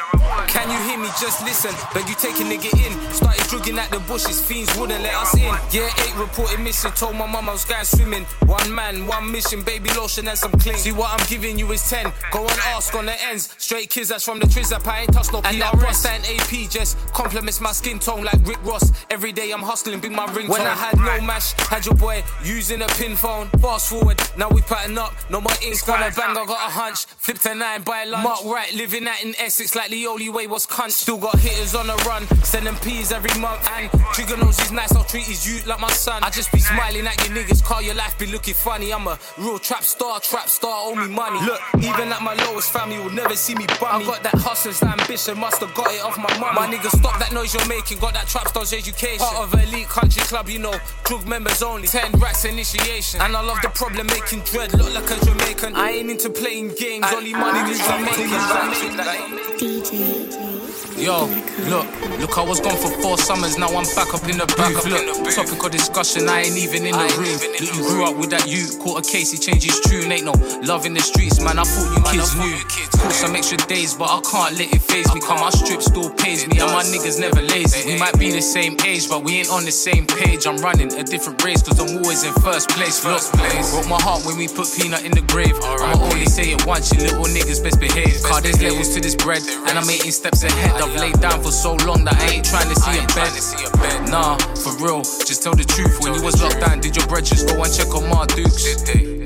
[0.49, 1.09] Can you hear me?
[1.19, 1.73] Just listen.
[1.95, 2.93] Beg you take a nigga in.
[3.13, 4.45] Started drugging at the bushes.
[4.45, 5.55] Fiends wouldn't let us in.
[5.71, 6.93] Yeah, eight reported missing.
[6.93, 8.25] Told my mum I was going swimming.
[8.45, 9.63] One man, one mission.
[9.63, 10.77] Baby lotion and some cling.
[10.77, 12.13] See what I'm giving you is 10.
[12.31, 13.55] Go and ask on the ends.
[13.59, 14.87] Straight kids that's from the Trizap.
[14.87, 18.39] I ain't touched no And that Ross and AP just compliments my skin tone like
[18.47, 18.93] Rick Ross.
[19.11, 20.49] Every day I'm hustling, big my ring.
[20.49, 23.49] When I had no mash, had your boy using a pin phone.
[23.61, 25.13] Fast forward, now we pattern up.
[25.31, 27.05] No more ink on a bang, I got a hunch.
[27.05, 28.25] Flip to nine by a lunch.
[28.25, 30.91] Mark right, living out in Essex like the only way was cunt.
[30.91, 33.69] Still got hitters on the run, sending peas every month.
[33.73, 36.23] And Jigger knows he's nice, I'll treat his youth like my son.
[36.23, 38.93] I just be smiling at your niggas, call your life be looking funny.
[38.93, 41.41] I'm a real trap star, trap star, owe me money.
[41.45, 44.05] Look, even at my lowest family will never see me bummy.
[44.05, 46.55] I got that hustler's ambition, must have got it off my mum.
[46.55, 49.19] My niggas stop that noise you're making, got that trap star's education.
[49.19, 50.75] Part of elite country club, you know,
[51.05, 51.87] drug members only.
[51.89, 53.21] Ten racks initiation.
[53.21, 55.77] And I love the problem making dread look like a Jamaican.
[55.77, 60.52] I ain't into playing games, only money is Jamaican.
[60.97, 61.27] Yo,
[61.67, 61.87] look,
[62.21, 64.87] look, I was gone for four summers, now I'm back up in the back booth.
[64.87, 67.39] Look, topic of discussion, I ain't even in the room.
[67.43, 70.13] Look, you grew up with that you, caught a case, he changed his tune.
[70.13, 71.59] Ain't no love in the streets, man.
[71.59, 72.55] I thought you kids knew.
[73.01, 75.21] Caught some extra days, but I can't let it phase me.
[75.21, 77.89] Come, my strip still pays me, and my niggas never lazy.
[77.89, 80.47] We might be the same age, but we ain't on the same page.
[80.47, 83.03] I'm running a different race, cause I'm always in first place.
[83.03, 83.25] Look,
[83.73, 85.57] broke my heart when we put Peanut in the grave.
[85.63, 88.23] I'ma only say it once, you little niggas best behave.
[88.23, 90.82] Car there's levels to this bread, and I'm 18 steps ahead.
[90.83, 94.11] I've laid down for so long that I ain't trying to see a bed.
[94.11, 96.01] Nah, for real, just tell the truth.
[96.01, 98.83] When you was locked down, did your bread just go and check on my dukes?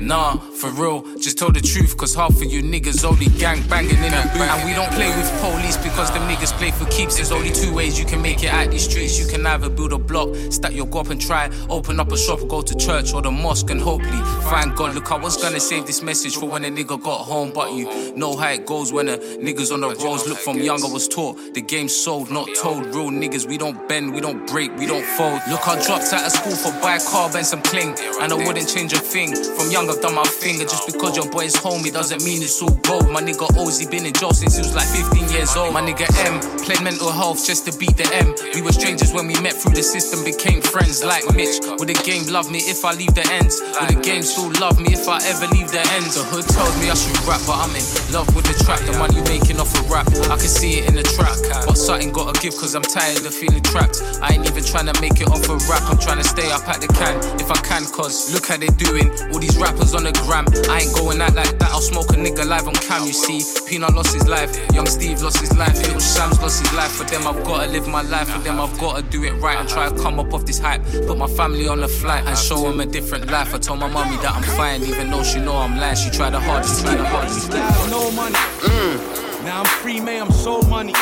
[0.07, 1.97] Nah, for real, just tell the truth.
[1.97, 4.47] Cause half of you niggas only gang banging in the booth.
[4.47, 7.15] And we don't play with police because them niggas play for keeps.
[7.15, 9.19] There's only two ways you can make it out these streets.
[9.19, 12.39] You can either build a block, stack your guap and try, open up a shop,
[12.47, 14.95] go to church or the mosque and hopefully find God.
[14.95, 18.15] Look, I was gonna save this message for when a nigga got home, but you
[18.15, 20.25] know how it goes when a niggas on the roads.
[20.25, 22.85] Look, from young I was taught the game sold, not told.
[22.87, 25.41] Real niggas, we don't bend, we don't break, we don't fold.
[25.49, 28.69] Look, I dropped out of school for buy carb and some cling, and I wouldn't
[28.69, 29.35] change a thing.
[29.35, 30.63] From young I've done my finger.
[30.63, 33.09] Just because your boy's homie doesn't mean it's all gold.
[33.09, 35.73] My nigga Ozzy been in jail since he was like 15 years old.
[35.73, 38.35] My nigga M played mental health just to beat the M.
[38.53, 41.61] We were strangers when we met through the system, became friends like Mitch.
[41.79, 43.61] Would the game love me if I leave the ends?
[43.79, 46.15] Would the game still love me if I ever leave the ends?
[46.15, 48.81] The hood told me I should rap, but I'm in love with the track.
[48.85, 51.36] The money making off a rap, I can see it in the track.
[51.65, 54.01] But something gotta give cause I'm tired of feeling trapped.
[54.21, 56.67] I ain't even trying to make it off a rap, I'm trying to stay up
[56.67, 57.85] at the can if I can.
[57.85, 60.45] Cause look how they doing, all these rappers on the gram.
[60.69, 63.41] I ain't going out like that, I'll smoke a nigga live on cam, you see.
[63.67, 66.91] Peanut lost his life, young Steve lost his life, little Sam's lost his life.
[66.91, 69.67] For them, I've gotta live my life, for them, I've gotta do it right and
[69.67, 70.83] try to come up off this hype.
[71.07, 73.53] Put my family on the flight and show them a different life.
[73.53, 75.95] I told my mommy that I'm fine, even though she know I'm lying.
[75.95, 77.51] She tried the hardest, tried the hardest.
[77.89, 78.35] No money.
[78.35, 79.43] Mm.
[79.43, 80.93] Now I'm free, man, I'm so money.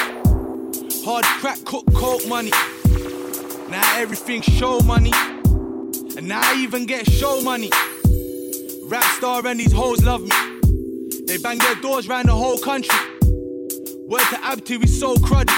[1.06, 2.50] Hard crack, cook, coke money.
[3.70, 5.12] Now everything show money.
[6.18, 7.70] And now I even get show money.
[8.86, 10.32] Rap star and these hoes love me.
[11.28, 12.98] They bang their doors round the whole country.
[14.08, 15.54] Word to Abti, we so cruddy.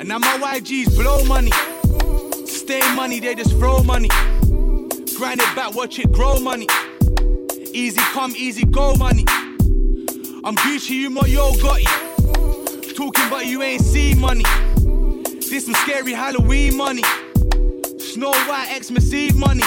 [0.00, 1.52] And now my YGs blow money.
[2.44, 4.08] Stay money, they just throw money.
[5.16, 6.66] Grind it back, watch it grow money.
[7.72, 9.24] Easy come, easy go money.
[10.42, 12.09] I'm Gucci, you my yo Gotti.
[13.00, 14.44] Talking but you ain't see money.
[15.48, 17.02] This some scary Halloween money.
[17.98, 19.62] Snow White Xmas Eve money.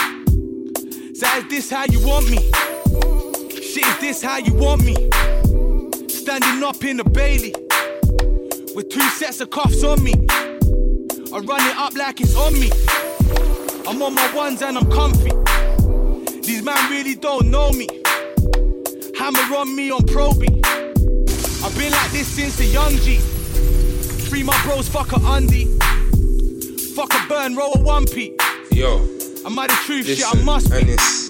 [1.16, 2.38] So is this how you want me?
[3.60, 4.94] Shit, is this how you want me?
[6.10, 7.56] Standing up in the Bailey
[8.76, 10.14] with two sets of cuffs on me.
[11.34, 12.70] I run it up like it's on me.
[13.88, 15.32] I'm on my ones and I'm comfy.
[16.42, 17.88] These man really don't know me.
[19.18, 20.62] Hammer on me on probing.
[22.34, 23.18] Since the young G.
[24.30, 25.66] Free my bros, fuck a undie.
[26.96, 28.36] Fuck a burn, roll a one p.
[28.72, 28.98] Yo.
[29.46, 30.78] I'm at the truth, Listen, shit, I must be.
[30.78, 31.30] and it's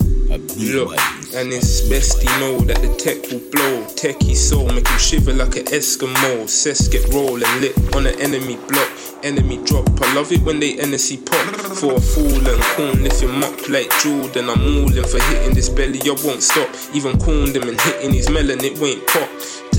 [0.58, 0.98] look,
[1.36, 3.84] and it's best he know that the tech will blow.
[4.00, 6.48] Techie soul make him shiver like an Eskimo.
[6.48, 8.90] Cess get roll and lit on an enemy block.
[9.24, 9.90] Enemy drop.
[10.02, 11.42] I love it when they NSC pop.
[11.76, 14.50] For a fool and coon lift him up like Jordan.
[14.50, 16.00] I'm all in for hitting this belly.
[16.06, 16.70] I won't stop.
[16.94, 19.30] Even cooned him and hitting his melon, it won't pop.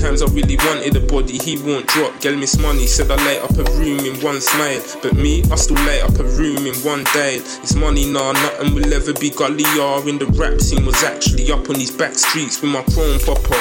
[0.05, 2.21] Times I really wanted a body, he won't drop.
[2.21, 4.79] Girl miss money, said I light up a room in one smile.
[5.01, 7.37] But me, I still light up a room in one day.
[7.37, 11.51] It's money, nah, nothing will ever be gully or in the rap scene was actually
[11.51, 13.57] up on these back streets with my chrome popper.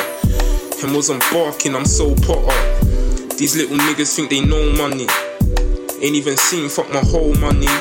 [0.85, 2.53] And was on barking, I'm so potter.
[3.39, 5.09] These little niggas think they know money.
[6.05, 7.73] Ain't even seen fuck my whole money.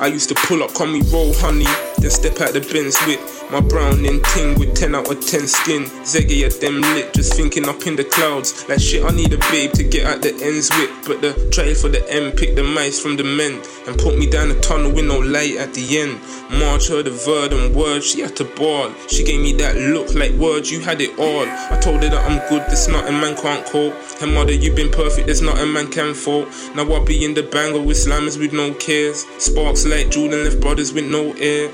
[0.00, 1.68] I used to pull up, call me roll honey.
[2.04, 5.46] Then step out the Benz with my brown and ting with 10 out of 10
[5.46, 5.84] skin.
[6.04, 8.68] Zeggy at them lit, just thinking up in the clouds.
[8.68, 10.90] Like shit, I need a babe to get out the ends with.
[11.06, 14.28] But the trail for the end picked the mice from the men and put me
[14.28, 16.20] down the tunnel with no light at the end.
[16.60, 18.92] March heard the word and word, she had to ball.
[19.08, 21.48] She gave me that look like words, you had it all.
[21.48, 23.92] I told her that I'm good, there's nothing man can't call.
[24.20, 26.48] Her mother, you've been perfect, there's nothing man can fault.
[26.76, 29.24] Now I be in the banger with slammers with no cares.
[29.38, 31.70] Sparks like Jordan left brothers with no air.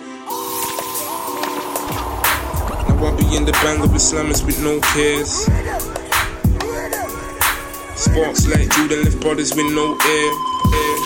[3.33, 5.31] In the banger with slammers with no cares.
[7.95, 10.33] Sparks like Jordan left brothers with no air.
[10.73, 10.97] air.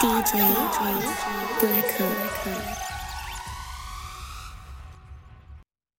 [0.00, 0.32] DJ
[1.60, 2.57] Black Hook.